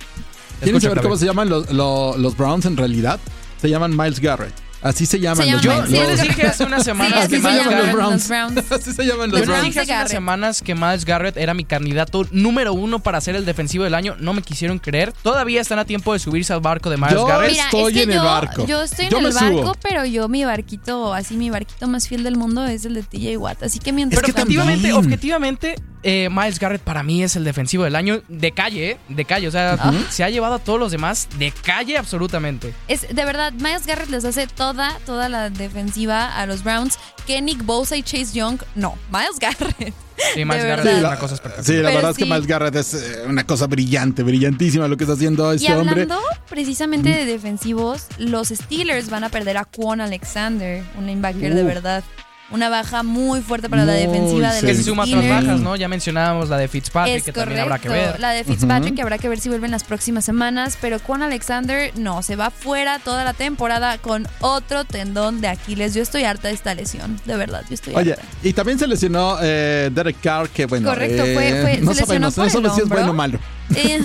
¿Quieren 0.60 0.76
Escucha, 0.76 0.90
saber 0.90 1.04
cómo 1.04 1.18
se 1.18 1.26
llaman 1.26 1.50
los, 1.50 1.70
lo- 1.72 2.18
los 2.18 2.36
Browns 2.36 2.66
en 2.66 2.76
realidad? 2.78 3.20
Se 3.62 3.70
llaman 3.70 3.96
Miles 3.96 4.20
Garrett. 4.20 4.54
Así 4.88 5.06
se 5.06 5.20
llaman 5.20 5.46
Se 5.46 5.52
los 5.52 5.62
llaman 5.62 5.90
Browns. 5.90 5.92
Yo, 5.92 6.08
les 6.08 6.22
dije 6.22 6.48
hace 6.48 6.64
unas 6.64 6.84
semanas 6.86 7.28
que 7.28 7.40
Miles 7.40 7.68
Garrett. 7.68 7.94
Browns. 7.94 8.14
los 8.14 8.28
Browns. 8.28 8.72
Así 8.72 8.94
se 8.94 9.04
llaman 9.06 9.32
Yo 9.32 9.38
los 9.46 9.62
dije 9.64 9.80
hace 9.82 9.92
unas 9.94 10.10
semanas 10.10 10.62
que 10.62 10.76
Miles 10.76 11.06
Garrett 11.06 11.38
era 11.38 11.54
mi 11.54 11.66
candidato 11.66 12.26
número 12.32 12.74
uno 12.74 13.00
para 13.00 13.20
ser 13.22 13.36
el 13.36 13.46
defensivo 13.46 13.84
del 13.84 13.94
año. 13.96 14.16
No 14.20 14.34
me 14.34 14.42
quisieron 14.42 14.80
creer. 14.80 15.14
Todavía 15.24 15.60
están 15.62 15.80
a 15.80 15.86
tiempo 15.86 16.14
de 16.14 16.20
subirse 16.20 16.54
al 16.54 16.62
barco 16.62 16.90
de 16.90 16.98
Miles 16.98 17.14
Yo 17.14 17.26
Garrett. 17.26 17.52
Mira, 17.52 17.64
estoy 17.66 17.92
es 17.92 17.94
que 17.98 18.04
en 18.04 18.12
el 18.12 18.18
yo, 18.18 18.24
barco. 18.24 18.66
yo 18.66 18.82
estoy 18.84 19.10
Yo 19.10 19.18
en 19.20 19.26
el 19.26 19.34
barco, 19.34 19.58
subo. 19.64 19.76
pero 19.82 20.06
yo 20.06 20.28
mi 20.30 20.46
barquito, 20.46 21.14
así 21.14 21.36
mi 21.36 21.50
barquito 21.50 21.88
más 21.88 22.08
fiel 22.08 22.24
del 22.24 22.38
mundo 22.38 22.66
es 22.66 22.86
el 22.86 22.94
de 22.94 23.04
TJ 23.04 23.38
Watt. 23.38 23.64
Así 23.64 23.80
que 23.80 23.92
mientras 23.92 24.22
Pero 24.22 24.34
que 24.34 24.42
objetivamente, 24.42 24.94
objetivamente 24.94 25.76
eh, 26.04 26.30
Miles 26.32 26.60
Garrett 26.60 26.82
para 26.82 27.04
mí 27.04 27.24
es 27.24 27.36
el 27.36 27.44
defensivo 27.44 27.84
del 27.84 27.96
año 27.96 28.22
de 28.28 28.52
calle, 28.52 28.92
¿eh? 28.92 28.98
De 29.10 29.26
calle. 29.26 29.48
O 29.48 29.52
sea, 29.52 29.78
se 30.10 30.24
ha 30.24 30.30
llevado 30.30 30.56
a 30.56 30.60
todos 30.60 30.80
los 30.80 30.92
demás 30.92 31.28
de 31.38 31.52
calle 31.52 31.98
absolutamente. 31.98 32.74
Es 32.88 33.02
de 33.14 33.26
verdad, 33.26 33.54
Miles 33.54 33.86
Garrett 33.86 34.10
les 34.10 34.24
hace 34.26 34.48
toda, 34.48 34.98
toda 35.06 35.30
la 35.30 35.50
defensiva 35.50 36.36
a 36.38 36.46
los 36.46 36.64
Browns. 36.64 36.98
Que 37.26 37.42
Nick 37.42 37.66
Bosa 37.66 37.98
y 37.98 38.04
Chase 38.04 38.32
Young, 38.34 38.60
no. 38.76 38.98
Miles 39.12 39.38
Garrett. 39.40 39.94
Sí, 40.34 40.46
Miles 40.46 40.64
De 40.64 40.70
Garrett 40.70 40.86
verdad. 40.86 40.94
es 40.98 41.02
la- 41.02 41.10
una 41.10 41.20
cosa 41.20 41.34
espectacular. 41.36 41.66
Sí, 41.66 41.74
la 41.74 41.82
Pero 41.90 41.96
verdad 41.96 42.12
es 42.12 42.18
que. 42.18 42.26
Miles 42.26 42.48
Garrett 42.48 42.76
es 42.76 43.20
una 43.28 43.44
cosa 43.46 43.68
brillante, 43.68 44.24
brillantísima 44.24 44.88
lo 44.88 44.96
que 44.96 45.04
está 45.04 45.14
haciendo 45.16 45.52
Y 45.54 45.58
este 45.58 45.74
hombre. 45.76 46.04
hablando 46.04 46.22
precisamente 46.50 47.10
de 47.10 47.26
defensivos, 47.26 48.06
los 48.18 48.48
Steelers 48.48 49.10
van 49.10 49.26
a 49.26 49.30
perder 49.30 49.58
a 49.58 49.66
Quan 49.66 50.00
Alexander, 50.00 50.84
un 50.98 51.06
linebacker 51.08 51.54
de 51.54 51.64
verdad. 51.64 52.04
Una 52.50 52.70
baja 52.70 53.04
muy 53.04 53.42
fuerte 53.42 53.68
para 53.68 53.84
la 53.84 53.92
defensiva 53.92 54.54
de 54.54 54.62
Que 54.62 54.68
los 54.68 54.78
se 54.78 54.84
suma 54.84 55.04
otras 55.04 55.28
bajas, 55.28 55.60
¿no? 55.60 55.76
Ya 55.76 55.90
mencionábamos 55.90 56.48
la 56.48 56.58
de 56.58 56.70
Fitzpatrick, 56.70 57.18
Es 57.18 57.24
que 57.24 57.34
correcto. 57.34 57.42
también 57.50 57.62
habrá 57.64 57.80
que 57.80 57.90
ver. 57.90 58.20
La 58.22 58.32
de 58.32 58.46
Fitzpatrick, 58.46 58.96
que 58.96 59.02
habrá 59.02 59.18
que 59.18 59.28
ver 59.28 59.40
si 59.42 59.50
vuelve 59.50 59.66
en 59.66 59.72
las 59.72 59.84
próximas 59.84 60.24
semanas. 60.24 60.78
Pero 60.80 61.00
con 61.00 61.22
Alexander, 61.22 61.92
no, 61.98 62.24
se 62.24 62.38
va 62.38 62.50
fuera 62.50 63.00
toda 63.00 63.26
la 63.26 63.34
temporada 63.34 63.98
con 63.98 64.26
otro 64.40 64.86
tendón 64.86 65.42
de 65.42 65.50
Aquiles. 65.50 65.94
Yo 65.94 66.02
estoy 66.02 66.24
harta 66.24 66.48
de 66.48 66.54
esta 66.54 66.74
lesión, 66.74 67.20
de 67.26 67.36
verdad, 67.36 67.64
yo 67.68 67.74
estoy 67.76 67.94
Oye, 67.96 68.14
harta. 68.14 68.24
y 68.42 68.54
también 68.54 68.80
se 68.80 68.88
lesionó 68.88 69.38
eh, 69.42 69.90
Derek 69.94 70.22
Carr, 70.22 70.48
que 70.48 70.66
bueno. 70.68 70.88
Correcto, 70.88 71.26
eh, 71.26 71.34
fue- 71.36 71.62
fue- 71.62 71.78
no 71.82 71.94
se 71.94 72.02
lesionó 72.02 72.32
sabemos, 72.32 72.36
por 72.36 72.44
no 72.46 72.50
sabemos 72.50 72.76
si 72.76 72.82
es 72.82 72.88
bueno 72.90 73.12
o 73.12 73.14
malo. 73.14 73.40
Eh, 73.76 74.00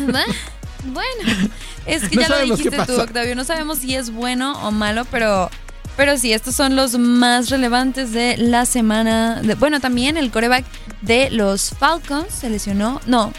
bueno, 0.86 1.48
es 1.86 2.08
que 2.08 2.16
No 2.16 2.22
ya 2.22 2.28
lo 2.28 2.42
dijiste 2.56 2.76
tú. 2.86 3.00
Octavio. 3.00 3.36
No 3.36 3.44
sabemos 3.44 3.78
si 3.78 3.94
es 3.94 4.10
bueno 4.12 4.52
o 4.66 4.72
malo, 4.72 5.04
pero, 5.10 5.48
pero 5.96 6.16
sí, 6.18 6.32
estos 6.32 6.54
son 6.54 6.76
los 6.76 6.98
más 6.98 7.50
relevantes 7.50 8.12
de 8.12 8.36
la 8.38 8.66
semana. 8.66 9.40
de- 9.42 9.54
bueno, 9.54 9.80
también 9.80 10.16
el 10.16 10.30
coreback 10.30 10.64
de 11.02 11.30
los 11.30 11.70
Falcons 11.78 12.32
se 12.32 12.50
lesionó. 12.50 13.00
No, 13.06 13.32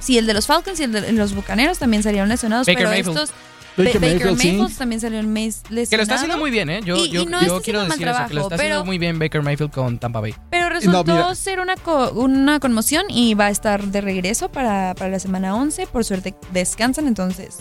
sí, 0.00 0.18
el 0.18 0.26
de 0.26 0.34
los 0.34 0.46
Falcons 0.46 0.78
y 0.80 0.84
el 0.84 0.92
de 0.92 1.12
los 1.12 1.34
Bucaneros 1.34 1.78
también 1.78 2.02
salieron 2.02 2.28
lesionados, 2.28 2.66
Baker 2.66 2.78
pero 2.78 2.90
Mayfield. 2.90 3.16
estos. 3.18 3.32
Baker 3.76 4.00
Ba- 4.00 4.06
Mayfield, 4.06 4.38
sí. 4.70 4.74
También 4.78 5.00
salió 5.00 5.18
el 5.18 5.26
mes 5.26 5.62
lesionado. 5.68 5.90
Que 5.90 5.96
lo 5.96 6.02
está 6.04 6.14
haciendo 6.14 6.38
muy 6.38 6.52
bien, 6.52 6.70
¿eh? 6.70 6.80
Yo, 6.84 6.94
Y- 6.96 7.10
yo, 7.10 7.22
y 7.22 7.26
no 7.26 7.42
yo 7.44 7.60
quiero 7.60 7.80
decir 7.80 7.94
eso, 7.94 7.98
que 7.98 8.04
lo 8.04 8.12
trabajo, 8.12 8.34
está 8.44 8.54
haciendo 8.54 8.76
pero- 8.76 8.84
muy 8.84 8.98
bien 8.98 9.18
Baker 9.18 9.42
Mayfield 9.42 9.72
con 9.72 9.98
Tampa 9.98 10.20
Bay. 10.20 10.32
Pero 10.50 10.68
resultó 10.68 11.34
ser 11.34 11.58
una, 11.58 11.74
co- 11.76 12.12
una 12.12 12.60
conmoción 12.60 13.06
y 13.08 13.34
va 13.34 13.46
a 13.46 13.50
estar 13.50 13.82
de 13.84 14.00
regreso 14.00 14.48
para, 14.48 14.94
para 14.94 15.10
la 15.10 15.18
semana 15.18 15.56
11. 15.56 15.88
Por 15.88 16.04
suerte 16.04 16.34
descansan, 16.52 17.08
entonces 17.08 17.58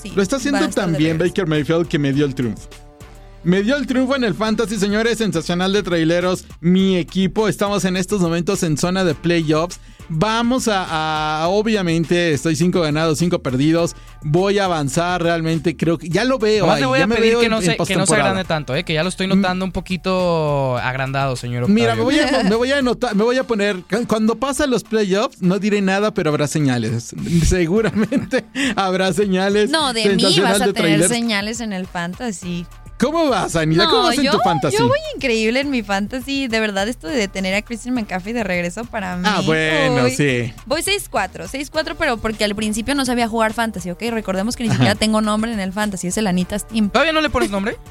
sí. 0.00 0.12
Lo 0.14 0.22
está 0.22 0.36
haciendo 0.36 0.68
también 0.70 1.18
regreso. 1.18 1.30
Baker 1.32 1.46
Mayfield 1.48 1.88
que 1.88 1.98
me 1.98 2.12
dio 2.12 2.26
el 2.26 2.34
triunfo. 2.36 2.68
Me 3.46 3.62
dio 3.62 3.76
el 3.76 3.86
triunfo 3.86 4.16
en 4.16 4.24
el 4.24 4.34
Fantasy, 4.34 4.76
señores. 4.76 5.18
Sensacional 5.18 5.72
de 5.72 5.84
traileros. 5.84 6.44
Mi 6.60 6.96
equipo. 6.96 7.46
Estamos 7.46 7.84
en 7.84 7.96
estos 7.96 8.20
momentos 8.20 8.64
en 8.64 8.76
zona 8.76 9.04
de 9.04 9.14
playoffs. 9.14 9.78
Vamos 10.08 10.66
a, 10.66 11.42
a- 11.44 11.48
obviamente, 11.48 12.32
estoy 12.32 12.56
cinco 12.56 12.80
ganados, 12.80 13.18
cinco 13.18 13.42
perdidos. 13.42 13.94
Voy 14.22 14.58
a 14.58 14.64
avanzar 14.64 15.22
realmente. 15.22 15.76
Creo 15.76 15.96
que 15.96 16.08
ya 16.08 16.24
lo 16.24 16.40
veo. 16.40 16.68
Ahí, 16.68 16.80
le 16.80 16.86
voy 16.86 16.98
ya 16.98 17.04
a 17.04 17.06
me 17.06 17.14
pedir 17.14 17.30
veo 17.34 17.40
que 17.40 17.48
no, 17.48 17.58
en 17.58 17.62
se, 17.62 17.70
que 17.72 17.76
no 17.78 17.84
se 17.86 17.94
postemporada. 17.94 18.30
agrande 18.30 18.48
tanto, 18.48 18.74
¿eh? 18.74 18.82
que 18.82 18.94
ya 18.94 19.04
lo 19.04 19.08
estoy 19.10 19.28
notando 19.28 19.64
un 19.64 19.70
poquito 19.72 20.76
agrandado, 20.78 21.36
señor 21.36 21.62
Octavio. 21.64 21.82
Mira, 21.82 21.94
me 21.94 22.02
voy, 22.02 22.18
a, 22.18 22.42
me 22.48 22.56
voy 22.56 22.72
a 22.72 22.78
anotar, 22.78 23.14
me 23.14 23.22
voy 23.22 23.36
a 23.36 23.44
poner. 23.44 23.76
Cuando 24.08 24.34
pasan 24.40 24.70
los 24.70 24.82
playoffs, 24.82 25.40
no 25.40 25.60
diré 25.60 25.80
nada, 25.82 26.12
pero 26.12 26.30
habrá 26.30 26.48
señales. 26.48 27.14
Seguramente 27.44 28.44
habrá 28.74 29.12
señales. 29.12 29.70
No, 29.70 29.92
de 29.92 30.16
mí 30.16 30.40
vas 30.40 30.56
a 30.56 30.64
tener 30.64 30.74
trailers. 30.74 31.08
señales 31.12 31.60
en 31.60 31.72
el 31.72 31.86
fantasy. 31.86 32.66
¿Cómo 32.98 33.28
vas, 33.28 33.54
Anita? 33.56 33.86
¿Cómo 33.86 34.04
vas 34.04 34.16
en 34.16 34.24
yo, 34.24 34.32
tu 34.32 34.38
fantasy? 34.38 34.76
yo 34.78 34.88
voy 34.88 34.98
increíble 35.14 35.60
en 35.60 35.70
mi 35.70 35.82
fantasy. 35.82 36.48
De 36.48 36.60
verdad, 36.60 36.88
esto 36.88 37.08
de 37.08 37.28
tener 37.28 37.54
a 37.54 37.60
Christian 37.62 37.94
McCaffrey 37.94 38.32
de 38.32 38.42
regreso 38.42 38.84
para 38.86 39.16
mí. 39.16 39.24
Ah, 39.26 39.42
bueno, 39.44 40.04
uy. 40.04 40.10
sí. 40.12 40.52
Voy 40.64 40.80
6-4, 40.80 41.46
6-4, 41.46 41.94
pero 41.98 42.16
porque 42.16 42.44
al 42.44 42.54
principio 42.54 42.94
no 42.94 43.04
sabía 43.04 43.28
jugar 43.28 43.52
fantasy, 43.52 43.90
¿ok? 43.90 44.02
Recordemos 44.10 44.56
que 44.56 44.64
ni 44.64 44.70
siquiera 44.70 44.94
tengo 44.94 45.20
nombre 45.20 45.52
en 45.52 45.60
el 45.60 45.72
fantasy, 45.74 46.06
es 46.08 46.16
el 46.16 46.26
Anita's 46.26 46.66
Team. 46.66 46.88
¿Todavía 46.88 47.12
no 47.12 47.20
le 47.20 47.28
pones 47.28 47.50
nombre? 47.50 47.76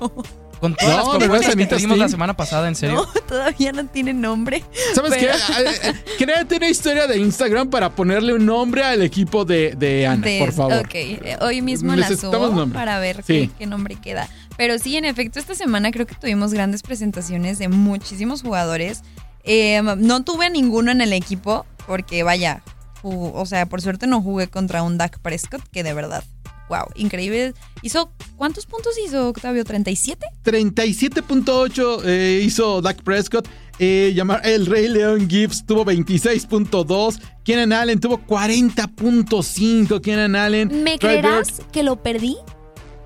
Con 0.60 0.74
todas 0.74 0.90
No, 0.90 0.98
las 0.98 1.06
¿verdad, 1.08 1.20
propuestas 1.20 1.48
que 1.56 1.62
Anita 1.62 1.76
te 1.76 1.82
dimos 1.82 1.98
la 1.98 2.06
Steam? 2.06 2.12
semana 2.12 2.38
pasada, 2.38 2.68
¿en 2.70 2.76
serio? 2.76 2.96
No, 2.96 3.22
todavía 3.28 3.74
no 3.74 3.86
tiene 3.88 4.14
nombre. 4.14 4.64
¿Sabes 4.96 5.14
pero- 5.20 5.34
qué? 5.34 5.64
Eh, 5.64 5.72
eh, 5.84 5.94
Créate 6.18 6.56
una 6.56 6.70
historia 6.70 7.08
de 7.08 7.18
Instagram 7.20 7.70
para 7.70 7.90
ponerle 7.90 8.34
un 8.34 8.46
nombre 8.46 8.82
al 8.84 9.04
equipo 9.04 9.44
de, 9.44 9.76
de 9.78 10.08
Ana, 10.08 10.26
De- 10.26 10.40
por 10.40 10.54
favor. 10.54 10.78
Ok, 10.78 10.96
eh, 10.96 11.38
hoy 11.42 11.62
mismo 11.62 11.94
la 11.94 12.08
subo 12.08 12.48
nombre. 12.48 12.80
para 12.80 13.00
ver 13.00 13.18
Sí. 13.18 13.50
qué, 13.50 13.50
qué 13.60 13.66
nombre 13.66 13.98
queda. 14.02 14.30
Pero 14.58 14.80
sí, 14.80 14.96
en 14.96 15.06
efecto, 15.06 15.40
esta 15.40 15.56
semana 15.56 15.92
creo 15.92 16.06
que 16.06 16.16
tuvimos 16.16 16.54
grandes 16.54 16.82
presentaciones 16.82 17.60
de 17.60 17.68
muchísimos 17.68 18.42
jugadores. 18.42 19.02
Eh, 19.44 19.82
no 19.98 20.24
tuve 20.24 20.46
a 20.48 20.50
ninguno 20.50 20.92
en 20.92 21.02
el 21.02 21.14
equipo 21.14 21.66
porque, 21.86 22.24
vaya, 22.24 22.64
o 23.04 23.46
sea, 23.46 23.68
por 23.68 23.82
suerte 23.82 24.08
no 24.08 24.22
jugué 24.22 24.48
contra 24.48 24.84
un 24.84 24.98
Dak 24.98 25.20
Prescott 25.20 25.62
que 25.72 25.84
de 25.84 25.94
verdad, 25.94 26.24
wow, 26.70 26.86
increíble. 26.96 27.54
Hizo, 27.82 28.12
¿cuántos 28.38 28.66
puntos 28.66 28.94
hizo 29.06 29.30
Octavio? 29.30 29.64
¿37? 29.64 30.18
37.8 30.44 32.02
eh, 32.06 32.42
hizo 32.44 32.82
Dak 32.82 33.02
Prescott. 33.04 33.48
Eh, 33.78 34.14
llamar 34.16 34.42
el 34.46 34.66
Rey 34.66 34.88
León 34.88 35.30
Gibbs 35.30 35.66
tuvo 35.66 35.86
26.2. 35.86 37.20
Keenan 37.44 37.74
Allen 37.74 38.00
tuvo 38.00 38.20
40.5. 38.20 40.02
Keenan 40.02 40.36
Allen. 40.36 40.84
¿Me 40.84 40.98
Trey 40.98 41.20
creerás 41.20 41.62
que 41.72 41.84
lo 41.84 42.02
perdí? 42.02 42.38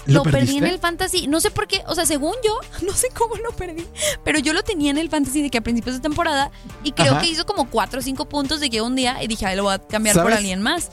¿Lo 0.05 0.23
Lo, 0.23 0.23
perdí 0.23 0.57
en 0.57 0.65
el 0.65 0.79
fantasy. 0.79 1.27
No 1.27 1.39
sé 1.39 1.51
por 1.51 1.67
qué, 1.67 1.83
o 1.87 1.93
sea, 1.95 2.05
según 2.05 2.33
yo, 2.43 2.59
no 2.85 2.93
sé 2.93 3.09
cómo 3.13 3.35
lo 3.35 3.51
perdí, 3.51 3.85
pero 4.23 4.39
yo 4.39 4.53
lo 4.53 4.63
tenía 4.63 4.91
en 4.91 4.97
el 4.97 5.09
fantasy 5.09 5.41
de 5.41 5.49
que 5.49 5.57
a 5.59 5.61
principios 5.61 5.95
de 5.95 6.01
temporada 6.01 6.51
y 6.83 6.91
creo 6.93 7.13
Ajá. 7.13 7.21
que 7.21 7.27
hizo 7.29 7.45
como 7.45 7.69
4 7.69 7.99
o 7.99 8.01
5 8.01 8.27
puntos 8.29 8.59
de 8.59 8.69
que 8.69 8.81
un 8.81 8.95
día 8.95 9.21
y 9.23 9.27
dije, 9.27 9.45
ay, 9.45 9.55
lo 9.55 9.63
voy 9.63 9.73
a 9.73 9.79
cambiar 9.79 10.15
por 10.15 10.23
¿Sabes? 10.23 10.37
alguien 10.37 10.61
más. 10.61 10.89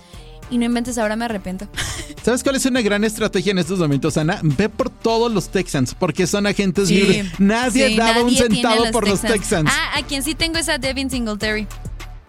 Y 0.48 0.58
no 0.58 0.64
inventes, 0.64 0.96
ahora 0.96 1.16
me 1.16 1.24
arrepiento. 1.24 1.66
¿Sabes 2.22 2.44
cuál 2.44 2.54
es 2.54 2.64
una 2.66 2.80
gran 2.80 3.02
estrategia 3.02 3.50
en 3.50 3.58
estos 3.58 3.80
momentos, 3.80 4.16
Ana? 4.16 4.38
Ve 4.44 4.68
por 4.68 4.90
todos 4.90 5.32
los 5.32 5.48
Texans, 5.48 5.94
porque 5.98 6.26
son 6.28 6.46
agentes 6.46 6.86
Sí. 6.88 6.94
libres. 7.00 7.26
Nadie 7.40 7.88
Sí, 7.88 7.96
daba 7.96 8.20
un 8.20 8.26
nadie 8.26 8.38
tiene 8.48 8.54
centavo 8.56 8.90
por 8.92 9.08
los 9.08 9.22
Texans. 9.22 9.68
Ah, 9.72 9.98
a 9.98 10.02
quien 10.06 10.22
sí 10.22 10.36
tengo 10.36 10.58
es 10.58 10.68
a 10.68 10.78
Devin 10.78 11.10
Singletary. 11.10 11.66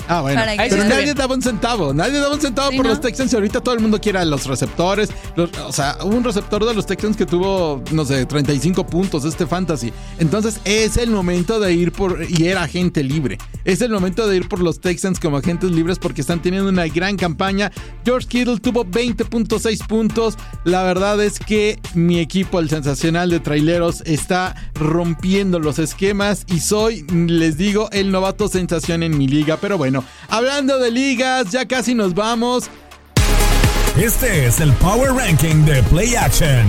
Ah, 0.07 0.21
bueno. 0.21 0.39
Para 0.41 0.55
que- 0.57 0.69
Pero 0.69 0.83
nadie 0.85 1.13
daba 1.13 1.35
un 1.35 1.41
centavo. 1.41 1.93
Nadie 1.93 2.19
daba 2.19 2.33
un 2.35 2.41
centavo 2.41 2.71
Sí, 2.71 2.77
por 2.77 2.85
¿no? 2.85 2.91
los 2.91 3.01
Texans 3.01 3.31
y 3.33 3.35
ahorita 3.35 3.61
todo 3.61 3.75
el 3.75 3.81
mundo 3.81 3.99
quiere 3.99 4.19
a 4.19 4.25
los 4.25 4.45
receptores. 4.45 5.09
Los- 5.35 5.49
o 5.65 5.71
sea, 5.71 5.97
un 6.03 6.23
receptor 6.23 6.65
de 6.65 6.73
los 6.73 6.85
Texans 6.85 7.17
que 7.17 7.25
tuvo, 7.25 7.83
no 7.91 8.05
sé, 8.05 8.25
35 8.25 8.85
puntos 8.85 9.25
este 9.25 9.45
fantasy. 9.47 9.91
Entonces 10.19 10.59
es 10.65 10.97
el 10.97 11.09
momento 11.09 11.59
de 11.59 11.73
ir 11.73 11.91
por... 11.91 12.19
Y 12.27 12.47
era 12.47 12.63
agente 12.63 13.03
libre. 13.03 13.37
Es 13.65 13.81
el 13.81 13.91
momento 13.91 14.27
de 14.27 14.37
ir 14.37 14.47
por 14.47 14.59
los 14.61 14.79
Texans 14.79 15.19
como 15.19 15.37
agentes 15.37 15.71
libres 15.71 15.99
porque 15.99 16.21
están 16.21 16.41
teniendo 16.41 16.69
una 16.69 16.87
gran 16.87 17.17
campaña. 17.17 17.71
George 18.05 18.27
Kittle 18.27 18.59
tuvo 18.59 18.85
20.6 18.85 19.85
puntos. 19.87 20.37
La 20.63 20.83
verdad 20.83 21.21
es 21.21 21.39
que 21.39 21.79
mi 21.93 22.19
equipo, 22.19 22.59
el 22.59 22.69
sensacional 22.69 23.29
de 23.29 23.39
traileros, 23.39 24.01
está 24.05 24.55
rompiendo 24.75 25.59
los 25.59 25.79
esquemas 25.79 26.45
y 26.47 26.59
soy, 26.59 27.03
les 27.11 27.57
digo, 27.57 27.89
el 27.91 28.11
novato 28.11 28.47
sensación 28.47 29.03
en 29.03 29.17
mi 29.17 29.27
liga. 29.27 29.57
Pero 29.59 29.77
bueno, 29.77 29.96
hablando 30.29 30.79
de 30.79 30.91
ligas, 30.91 31.51
ya 31.51 31.65
casi 31.65 31.93
nos 31.93 32.13
vamos. 32.13 32.69
Este 33.99 34.45
es 34.45 34.59
el 34.59 34.71
Power 34.73 35.11
Ranking 35.13 35.65
de 35.65 35.81
Play 35.83 36.15
Action. 36.15 36.65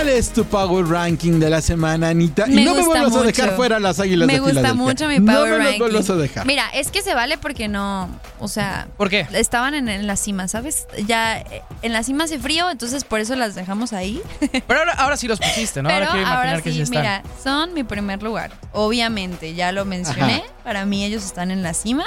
¿Cuál 0.00 0.08
es 0.14 0.32
tu 0.32 0.46
Power 0.46 0.86
Ranking 0.86 1.38
de 1.38 1.50
la 1.50 1.60
semana, 1.60 2.08
Anita? 2.08 2.46
y 2.48 2.52
Me 2.54 2.64
no 2.64 2.72
me 2.74 2.78
gusta 2.80 3.00
vuelvas 3.02 3.16
a 3.20 3.22
dejar 3.26 3.44
mucho. 3.48 3.56
fuera 3.58 3.78
las 3.78 4.00
águilas 4.00 4.26
Me 4.28 4.32
de 4.32 4.38
gusta 4.38 4.54
Filadelfia. 4.60 4.82
mucho 4.82 5.08
mi 5.08 5.18
No 5.18 5.32
Power 5.34 5.50
me 5.50 5.56
los 5.58 5.64
Ranking. 5.66 5.78
vuelvas 5.78 6.08
a 6.10 6.14
dejar. 6.14 6.46
Mira, 6.46 6.70
es 6.72 6.90
que 6.90 7.02
se 7.02 7.12
vale 7.14 7.36
porque 7.36 7.68
no, 7.68 8.08
o 8.38 8.48
sea, 8.48 8.88
¿Por 8.96 9.10
qué? 9.10 9.26
estaban 9.34 9.74
en, 9.74 9.90
en 9.90 10.06
la 10.06 10.16
cima, 10.16 10.48
¿sabes? 10.48 10.86
Ya 11.06 11.40
eh, 11.40 11.60
en 11.82 11.92
la 11.92 12.02
cima 12.02 12.24
hace 12.24 12.38
frío, 12.38 12.70
entonces 12.70 13.04
por 13.04 13.20
eso 13.20 13.36
las 13.36 13.54
dejamos 13.54 13.92
ahí. 13.92 14.22
Pero 14.66 14.78
ahora, 14.80 14.92
ahora 14.94 15.16
sí 15.18 15.28
los 15.28 15.38
pusiste, 15.38 15.82
¿no? 15.82 15.90
Pero 15.90 16.06
ahora 16.06 16.12
quiero 16.12 16.22
imaginar 16.22 16.46
ahora 16.48 16.62
que 16.62 16.70
sí 16.70 16.76
sí, 16.76 16.82
están. 16.82 17.02
mira, 17.02 17.22
son 17.44 17.74
mi 17.74 17.84
primer 17.84 18.22
lugar. 18.22 18.52
Obviamente, 18.72 19.52
ya 19.54 19.70
lo 19.70 19.84
mencioné. 19.84 20.36
Ajá. 20.36 20.44
Para 20.64 20.86
mí 20.86 21.04
ellos 21.04 21.26
están 21.26 21.50
en 21.50 21.62
la 21.62 21.74
cima. 21.74 22.06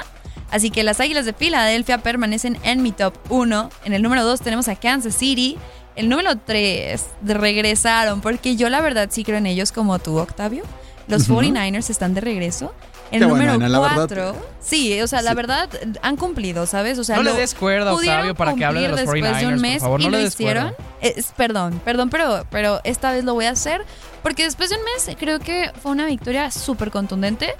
Así 0.49 0.71
que 0.71 0.84
las 0.84 0.99
Águilas 0.99 1.25
de 1.25 1.34
Filadelfia 1.34 1.99
permanecen 1.99 2.58
en 2.63 2.82
mi 2.82 2.91
top 2.91 3.13
1. 3.29 3.69
En 3.86 3.93
el 3.93 4.01
número 4.01 4.23
2 4.23 4.41
tenemos 4.41 4.67
a 4.67 4.75
Kansas 4.75 5.13
City. 5.15 5.58
El 5.95 6.10
número 6.10 6.38
3 6.38 7.03
regresaron, 7.23 8.21
porque 8.21 8.56
yo 8.56 8.69
la 8.69 8.82
verdad 8.82 9.10
sí 9.12 9.23
creo 9.23 9.38
en 9.38 9.45
ellos 9.45 9.71
como 9.71 9.99
tú, 9.99 10.17
Octavio. 10.17 10.63
Los 11.08 11.23
Ujú. 11.29 11.41
49ers 11.41 11.89
están 11.89 12.13
de 12.13 12.21
regreso. 12.21 12.73
El 13.12 13.19
Qué 13.19 13.25
número 13.27 13.60
verdad. 13.60 13.79
4, 13.79 14.36
sí, 14.60 14.99
o 15.01 15.06
sea, 15.08 15.21
la 15.21 15.32
Sí. 15.32 15.36
verdad 15.36 15.69
han 16.01 16.15
cumplido, 16.17 16.65
¿sabes? 16.65 16.97
O 16.97 17.03
sea, 17.03 17.17
No 17.17 17.21
le 17.23 17.29
lo 17.32 17.36
des 17.36 17.53
cuerda, 17.53 17.91
pudieron 17.91 18.17
Octavio, 18.21 18.36
para 18.36 18.56
que 18.56 18.65
hable 18.65 18.79
de 18.82 18.88
cumplir 18.88 19.06
los 19.08 19.13
después 19.13 19.21
de 19.21 19.29
49ers, 19.29 19.45
un 19.45 19.51
por 19.53 19.62
mes 19.62 19.82
favor, 19.84 20.01
y 20.01 20.03
no 20.06 20.10
lo 20.12 20.17
le 20.17 20.23
hicieron. 20.23 20.73
Es- 21.01 21.32
perdón, 21.38 21.79
perdón, 21.86 22.10
pero, 22.10 22.45
pero 22.49 22.82
esta 22.84 23.12
vez 23.12 23.23
lo 23.23 23.36
voy 23.36 23.45
a 23.45 23.51
hacer 23.51 23.86
porque 24.23 24.43
después 24.45 24.71
de 24.71 24.77
un 24.77 24.82
mes 24.86 25.15
creo 25.19 25.39
que 25.39 25.69
fue 25.84 25.91
una 25.91 26.06
victoria 26.08 26.49
súper 26.49 26.89
contundente. 26.89 27.53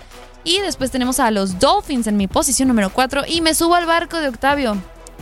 Y 0.46 0.60
después 0.60 0.89
tenemos 0.91 1.19
a 1.19 1.30
los 1.30 1.60
Dolphins 1.60 2.08
en 2.08 2.17
mi 2.17 2.28
posición 2.28 2.67
número 2.67 2.89
4 2.89 3.24
y 3.28 3.41
me 3.41 3.54
subo 3.54 3.76
al 3.76 3.86
barco 3.86 4.17
de 4.17 4.30
Octavio. 4.30 4.76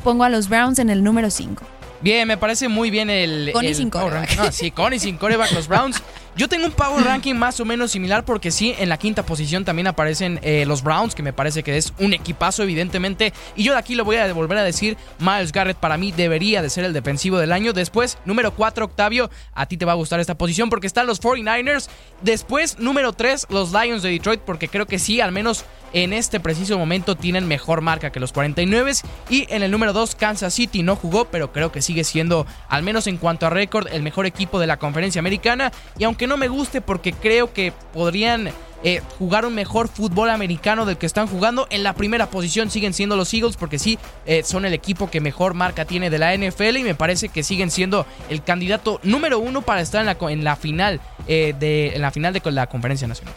Pongo 0.04 0.24
a 0.24 0.30
los 0.30 0.48
Browns 0.48 0.80
en 0.80 0.90
el 0.90 1.04
número 1.04 1.30
5. 1.30 1.64
Bien, 2.02 2.28
me 2.28 2.38
parece 2.38 2.68
muy 2.68 2.90
bien 2.90 3.10
el. 3.10 3.52
Con 3.54 3.66
y 3.66 3.74
sin 3.74 3.90
coreback. 3.90 4.36
No, 4.38 4.52
sí, 4.52 4.72
con 4.72 4.94
y 4.94 5.00
sin 5.00 5.18
coreback, 5.18 5.52
los 5.52 5.68
Browns. 5.68 6.02
Yo 6.38 6.48
tengo 6.48 6.66
un 6.66 6.72
power 6.72 7.04
ranking 7.04 7.36
más 7.36 7.60
o 7.60 7.66
menos 7.66 7.92
similar 7.92 8.24
porque 8.24 8.52
sí, 8.52 8.74
en 8.80 8.88
la 8.88 8.98
quinta 8.98 9.26
posición 9.26 9.66
también 9.66 9.88
aparecen 9.88 10.40
eh, 10.44 10.64
los 10.66 10.82
Browns, 10.82 11.14
que 11.14 11.24
me 11.24 11.34
parece 11.34 11.62
que 11.62 11.76
es 11.76 11.94
un 12.00 12.14
equipazo, 12.14 12.64
evidentemente. 12.64 13.34
Y 13.58 13.64
yo 13.64 13.74
de 13.74 13.80
aquí 13.80 13.96
lo 13.96 14.06
voy 14.06 14.16
a 14.16 14.32
volver 14.32 14.58
a 14.58 14.64
decir: 14.64 14.98
Miles 15.20 15.52
Garrett 15.52 15.78
para 15.78 15.98
mí 15.98 16.14
debería 16.14 16.62
de 16.62 16.70
ser 16.70 16.86
el 16.86 16.94
defensivo 16.94 17.38
del 17.38 17.52
año. 17.52 17.74
Después, 17.74 18.18
número 18.24 18.56
4, 18.56 18.86
Octavio, 18.86 19.30
a 19.54 19.66
ti 19.66 19.76
te 19.76 19.84
va 19.84 19.92
a 19.92 19.96
gustar 19.96 20.22
esta 20.22 20.38
posición 20.38 20.70
porque 20.70 20.88
están 20.88 21.06
los 21.06 21.22
49ers. 21.22 21.90
Después, 22.22 22.80
número 22.80 23.12
3, 23.12 23.48
los 23.50 23.74
Lions 23.74 24.02
de 24.02 24.12
Detroit, 24.12 24.40
porque 24.40 24.70
creo 24.70 24.86
que 24.86 25.00
sí, 25.00 25.20
al 25.20 25.34
menos 25.34 25.66
en 25.94 26.14
este 26.14 26.40
preciso 26.40 26.78
momento 26.78 27.16
tienen 27.16 27.48
mejor 27.48 27.82
marca 27.82 28.12
que 28.12 28.20
los 28.20 28.32
49 28.32 28.94
y 29.30 29.46
en 29.54 29.64
el 29.64 29.72
número 29.72 29.94
2 29.94 30.16
Kansas 30.16 30.54
City 30.54 30.84
no 30.84 30.96
jugó 30.96 31.26
pero 31.26 31.52
creo 31.52 31.72
que 31.72 31.82
sigue 31.82 32.04
siendo 32.04 32.46
al 32.70 32.84
menos 32.84 33.08
en 33.08 33.18
cuanto 33.18 33.46
a 33.46 33.50
récord 33.50 33.88
el 33.92 34.02
mejor 34.02 34.26
equipo 34.26 34.60
de 34.60 34.68
la 34.68 34.78
conferencia 34.78 35.20
americana 35.20 35.72
y 35.98 36.06
aunque 36.06 36.21
no 36.28 36.38
me 36.38 36.48
guste 36.48 36.82
porque 36.82 37.14
creo 37.14 37.54
que 37.54 37.74
podrían 37.94 38.50
eh, 38.84 39.02
jugar 39.20 39.46
un 39.46 39.54
mejor 39.54 39.88
fútbol 39.88 40.30
americano 40.32 40.86
del 40.86 40.98
que 40.98 41.06
están 41.06 41.28
jugando 41.28 41.68
en 41.70 41.84
la 41.84 41.94
primera 41.94 42.30
posición 42.32 42.72
siguen 42.72 42.94
siendo 42.94 43.16
los 43.16 43.32
Eagles 43.34 43.56
porque 43.56 43.78
sí 43.78 44.00
eh, 44.26 44.42
son 44.44 44.66
el 44.66 44.74
equipo 44.74 45.10
que 45.12 45.22
mejor 45.22 45.54
marca 45.54 45.86
tiene 45.86 46.10
de 46.10 46.18
la 46.18 46.36
NFL 46.36 46.78
y 46.78 46.84
me 46.84 46.96
parece 46.96 47.30
que 47.30 47.44
siguen 47.44 47.70
siendo 47.70 48.08
el 48.30 48.44
candidato 48.44 49.00
número 49.04 49.38
uno 49.38 49.62
para 49.62 49.82
estar 49.82 50.02
en 50.02 50.08
la, 50.08 50.18
en 50.32 50.44
la 50.44 50.56
final 50.56 51.00
eh, 51.28 51.54
de 51.60 51.90
en 51.96 52.02
la 52.02 52.10
final 52.12 52.34
de 52.34 52.42
la 52.52 52.66
conferencia 52.68 53.08
nacional 53.08 53.36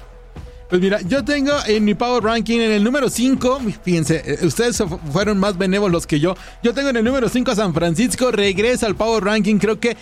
Pues 0.71 0.81
mira, 0.81 1.01
yo 1.03 1.23
tengo 1.23 1.53
en 1.67 1.85
mi 1.85 1.95
Power 1.95 2.25
Ranking 2.25 2.61
en 2.61 2.73
el 2.73 2.83
número 2.83 3.11
5, 3.11 3.61
fíjense, 3.85 4.39
ustedes 4.43 4.79
fu- 4.79 4.99
fueron 5.13 5.39
más 5.39 5.59
benévolos 5.59 6.07
que 6.07 6.19
yo. 6.19 6.35
Yo 6.63 6.73
tengo 6.73 6.89
en 6.89 6.97
el 6.97 7.05
número 7.05 7.29
5 7.29 7.51
a 7.51 7.55
San 7.55 7.75
Francisco, 7.75 8.31
regresa 8.33 8.87
al 8.87 8.97
Power 8.97 9.23
Ranking. 9.23 9.59
Creo 9.59 9.79
que 9.79 9.95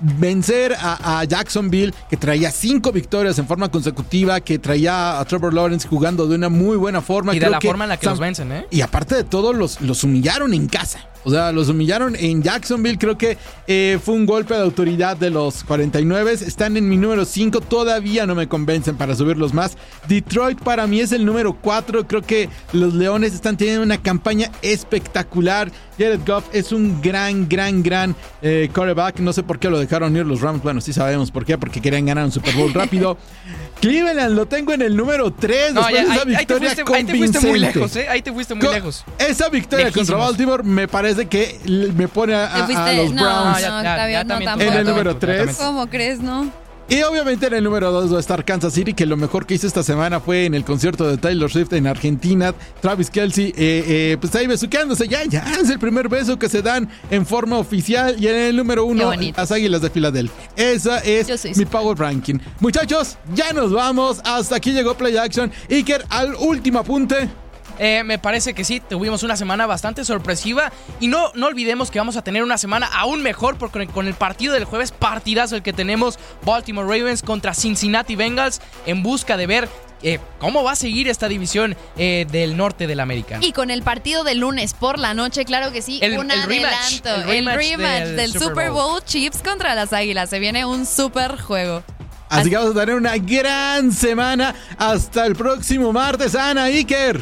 vencer 0.00 0.74
a, 0.78 1.20
a 1.20 1.24
Jacksonville, 1.24 1.92
que 2.08 2.16
traía 2.16 2.50
cinco 2.50 2.92
victorias 2.92 3.38
en 3.38 3.46
forma 3.46 3.70
consecutiva, 3.70 4.40
que 4.40 4.58
traía 4.58 5.18
a 5.20 5.24
Trevor 5.24 5.52
Lawrence 5.54 5.86
jugando 5.88 6.26
de 6.26 6.34
una 6.36 6.48
muy 6.48 6.76
buena 6.76 7.00
forma. 7.00 7.34
y 7.34 7.38
de 7.38 7.50
la 7.50 7.58
que 7.58 7.68
forma 7.68 7.84
en 7.84 7.90
la 7.90 7.96
que 7.96 8.04
San- 8.04 8.12
los 8.12 8.20
vencen 8.20 8.52
¿eh? 8.52 8.66
Y 8.70 8.80
aparte 8.80 9.14
de 9.14 9.24
todo, 9.24 9.52
los, 9.52 9.80
los 9.80 10.02
humillaron 10.04 10.54
en 10.54 10.66
casa. 10.68 11.00
O 11.24 11.30
sea, 11.30 11.52
los 11.52 11.68
humillaron 11.68 12.16
en 12.16 12.42
Jacksonville. 12.42 12.98
Creo 12.98 13.18
que 13.18 13.36
eh, 13.66 13.98
fue 14.02 14.14
un 14.14 14.26
golpe 14.26 14.54
de 14.54 14.60
autoridad 14.60 15.16
de 15.16 15.30
los 15.30 15.64
49. 15.64 16.32
Están 16.32 16.76
en 16.76 16.88
mi 16.88 16.96
número 16.96 17.24
5. 17.24 17.60
Todavía 17.60 18.26
no 18.26 18.34
me 18.34 18.48
convencen 18.48 18.96
para 18.96 19.14
subirlos 19.14 19.52
más. 19.52 19.76
Detroit 20.08 20.60
para 20.60 20.86
mí 20.86 21.00
es 21.00 21.12
el 21.12 21.24
número 21.24 21.52
4. 21.54 22.06
Creo 22.06 22.22
que 22.22 22.48
los 22.72 22.94
Leones 22.94 23.34
están 23.34 23.56
teniendo 23.56 23.82
una 23.82 24.00
campaña 24.00 24.50
espectacular. 24.62 25.70
Jared 25.98 26.20
Goff 26.26 26.44
es 26.52 26.72
un 26.72 27.00
gran, 27.02 27.48
gran, 27.48 27.82
gran 27.82 28.16
eh, 28.40 28.70
quarterback. 28.74 29.20
No 29.20 29.32
sé 29.32 29.42
por 29.42 29.58
qué 29.58 29.68
lo 29.68 29.78
dejaron 29.78 30.16
ir 30.16 30.24
los 30.24 30.40
Rams. 30.40 30.62
Bueno, 30.62 30.80
sí 30.80 30.92
sabemos 30.92 31.30
por 31.30 31.44
qué. 31.44 31.58
Porque 31.58 31.80
querían 31.82 32.06
ganar 32.06 32.24
un 32.24 32.32
Super 32.32 32.54
Bowl 32.54 32.72
rápido. 32.72 33.18
Cleveland 33.80 34.34
lo 34.36 34.46
tengo 34.46 34.72
en 34.72 34.82
el 34.82 34.96
número 34.96 35.32
3. 35.32 35.72
No, 35.74 35.80
después 35.82 35.94
ya, 35.94 36.00
de 36.00 36.12
esa 36.12 36.12
ahí, 36.12 36.18
ahí 36.18 36.46
te 36.46 36.54
victoria 36.54 36.70
fuiste, 36.74 36.94
ahí 36.94 37.04
te 37.04 37.14
fuiste 37.16 37.40
muy 37.40 37.58
lejos, 37.58 37.96
¿eh? 37.96 38.08
Ahí 38.08 38.22
te 38.22 38.32
fuiste 38.32 38.54
muy 38.54 38.66
Co- 38.66 38.72
lejos. 38.72 39.04
Esa 39.18 39.48
victoria 39.48 39.86
contra 39.86 40.00
Lejísimos. 40.02 40.26
Baltimore 40.26 40.62
me 40.62 40.86
parece 40.88 41.26
que 41.26 41.58
me 41.94 42.06
pone 42.08 42.34
a, 42.34 42.46
a- 42.46 42.64
a 42.66 42.92
los 42.92 43.12
no, 43.12 43.22
Browns. 43.22 43.54
no, 43.56 43.60
ya- 43.82 44.08
ya- 44.10 44.24
también. 44.26 44.60
En 44.60 44.72
el 44.74 44.84
número 44.86 45.16
tres. 45.16 45.56
¿Cómo 45.56 45.86
crees, 45.88 46.20
no? 46.20 46.50
Y 46.90 47.02
obviamente 47.04 47.46
en 47.46 47.54
el 47.54 47.62
número 47.62 47.92
2 47.92 48.12
va 48.12 48.16
a 48.16 48.20
estar 48.20 48.44
Kansas 48.44 48.72
City, 48.72 48.94
que 48.94 49.06
lo 49.06 49.16
mejor 49.16 49.46
que 49.46 49.54
hizo 49.54 49.64
esta 49.68 49.84
semana 49.84 50.18
fue 50.18 50.46
en 50.46 50.54
el 50.54 50.64
concierto 50.64 51.06
de 51.06 51.18
Taylor 51.18 51.48
Swift 51.48 51.72
en 51.74 51.86
Argentina. 51.86 52.52
Travis 52.80 53.10
Kelsey, 53.10 53.54
eh, 53.56 53.84
eh, 53.86 54.16
pues 54.20 54.34
ahí 54.34 54.48
besuqueándose. 54.48 55.06
Ya, 55.06 55.24
ya 55.24 55.44
es 55.62 55.70
el 55.70 55.78
primer 55.78 56.08
beso 56.08 56.36
que 56.36 56.48
se 56.48 56.62
dan 56.62 56.88
en 57.12 57.24
forma 57.24 57.58
oficial. 57.58 58.16
Y 58.18 58.26
en 58.26 58.34
el 58.34 58.56
número 58.56 58.82
Qué 58.86 58.90
1, 58.90 59.04
bonito. 59.04 59.40
las 59.40 59.52
Águilas 59.52 59.82
de 59.82 59.90
Filadelfia. 59.90 60.36
Esa 60.56 60.98
es 60.98 61.56
mi 61.56 61.64
Power 61.64 61.96
Ranking. 61.96 62.40
Muchachos, 62.58 63.18
ya 63.36 63.52
nos 63.52 63.72
vamos. 63.72 64.20
Hasta 64.24 64.56
aquí 64.56 64.72
llegó 64.72 64.96
Play 64.96 65.16
Action. 65.16 65.52
Iker, 65.70 66.04
al 66.10 66.34
último 66.34 66.80
apunte. 66.80 67.28
Eh, 67.78 68.02
me 68.04 68.18
parece 68.18 68.52
que 68.54 68.64
sí, 68.64 68.80
tuvimos 68.80 69.22
una 69.22 69.36
semana 69.36 69.66
bastante 69.66 70.04
sorpresiva 70.04 70.70
y 71.00 71.08
no, 71.08 71.30
no 71.34 71.46
olvidemos 71.46 71.90
que 71.90 71.98
vamos 71.98 72.16
a 72.16 72.22
tener 72.22 72.42
una 72.42 72.58
semana 72.58 72.86
aún 72.92 73.22
mejor 73.22 73.56
porque 73.56 73.86
con 73.86 74.06
el 74.06 74.14
partido 74.14 74.52
del 74.52 74.64
jueves, 74.64 74.92
partidazo 74.92 75.56
el 75.56 75.62
que 75.62 75.72
tenemos 75.72 76.18
Baltimore 76.44 76.86
Ravens 76.86 77.22
contra 77.22 77.54
Cincinnati 77.54 78.16
Bengals 78.16 78.60
en 78.84 79.02
busca 79.02 79.36
de 79.38 79.46
ver 79.46 79.68
eh, 80.02 80.18
cómo 80.38 80.62
va 80.62 80.72
a 80.72 80.76
seguir 80.76 81.08
esta 81.08 81.28
división 81.28 81.76
eh, 81.98 82.26
del 82.30 82.56
norte 82.56 82.86
de 82.86 82.94
la 82.94 83.02
América. 83.02 83.38
Y 83.42 83.52
con 83.52 83.70
el 83.70 83.82
partido 83.82 84.24
de 84.24 84.34
lunes 84.34 84.72
por 84.74 84.98
la 84.98 85.12
noche, 85.14 85.44
claro 85.44 85.72
que 85.72 85.82
sí, 85.82 85.98
El- 86.02 86.18
un 86.18 86.30
el 86.30 86.42
rematch, 86.42 86.72
adelanto. 87.06 87.30
el 87.32 87.38
El 87.38 87.46
rematch 87.46 87.56
rematch, 87.56 88.02
del 88.04 88.16
del 88.16 88.32
Super 88.32 88.70
Bowl. 88.70 88.92
Bowl 88.92 89.04
Chiefs 89.04 89.42
contra 89.42 89.74
las 89.74 89.92
Águilas. 89.92 90.30
Se 90.30 90.38
viene 90.38 90.64
un 90.64 90.86
super 90.86 91.38
juego. 91.40 91.82
Así 92.30 92.48
que 92.48 92.56
vamos 92.56 92.76
a 92.76 92.80
tener 92.80 92.94
una 92.94 93.16
gran 93.18 93.90
semana. 93.92 94.54
Hasta 94.78 95.26
el 95.26 95.34
próximo 95.34 95.92
martes, 95.92 96.34
Ana 96.34 96.64
Iker. 96.64 97.20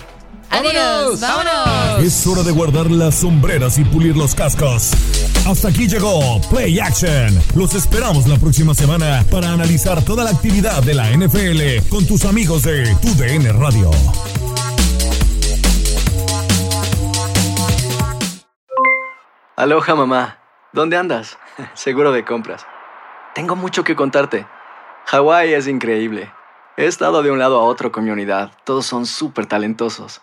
Adiós, 0.51 1.21
vámonos. 1.21 2.03
Es 2.03 2.27
hora 2.27 2.43
de 2.43 2.53
guardar 2.53 2.91
las 2.91 3.17
sombreras 3.17 3.79
y 3.79 3.85
pulir 3.85 4.17
los 4.17 4.35
cascos. 4.35 4.93
Hasta 5.47 5.69
aquí 5.69 5.87
llegó 5.87 6.41
Play 6.51 6.79
Action. 6.81 7.39
Los 7.55 7.75
esperamos 7.75 8.27
la 8.27 8.39
próxima 8.39 8.75
semana 8.75 9.25
para 9.31 9.53
analizar 9.53 10.03
toda 10.05 10.25
la 10.25 10.31
actividad 10.31 10.83
de 10.83 10.95
la 10.95 11.11
NFL 11.11 11.89
con 11.89 12.07
tus 12.07 12.25
amigos 12.25 12.63
de 12.63 12.95
Tu 12.97 13.15
DN 13.15 13.53
Radio. 13.53 13.91
Aloha 19.57 19.95
mamá, 19.95 20.39
¿dónde 20.73 20.97
andas? 20.97 21.37
Seguro 21.75 22.13
de 22.13 22.25
compras. 22.25 22.65
Tengo 23.35 23.55
mucho 23.55 23.85
que 23.85 23.97
contarte. 23.97 24.47
Hawái 25.07 25.53
es 25.53 25.67
increíble. 25.67 26.33
He 26.77 26.87
estado 26.87 27.23
de 27.23 27.31
un 27.31 27.39
lado 27.39 27.59
a 27.59 27.65
otro 27.65 27.91
con 27.91 28.05
mi 28.05 28.11
unidad. 28.11 28.53
Todos 28.65 28.87
son 28.87 29.05
súper 29.05 29.47
talentosos. 29.47 30.23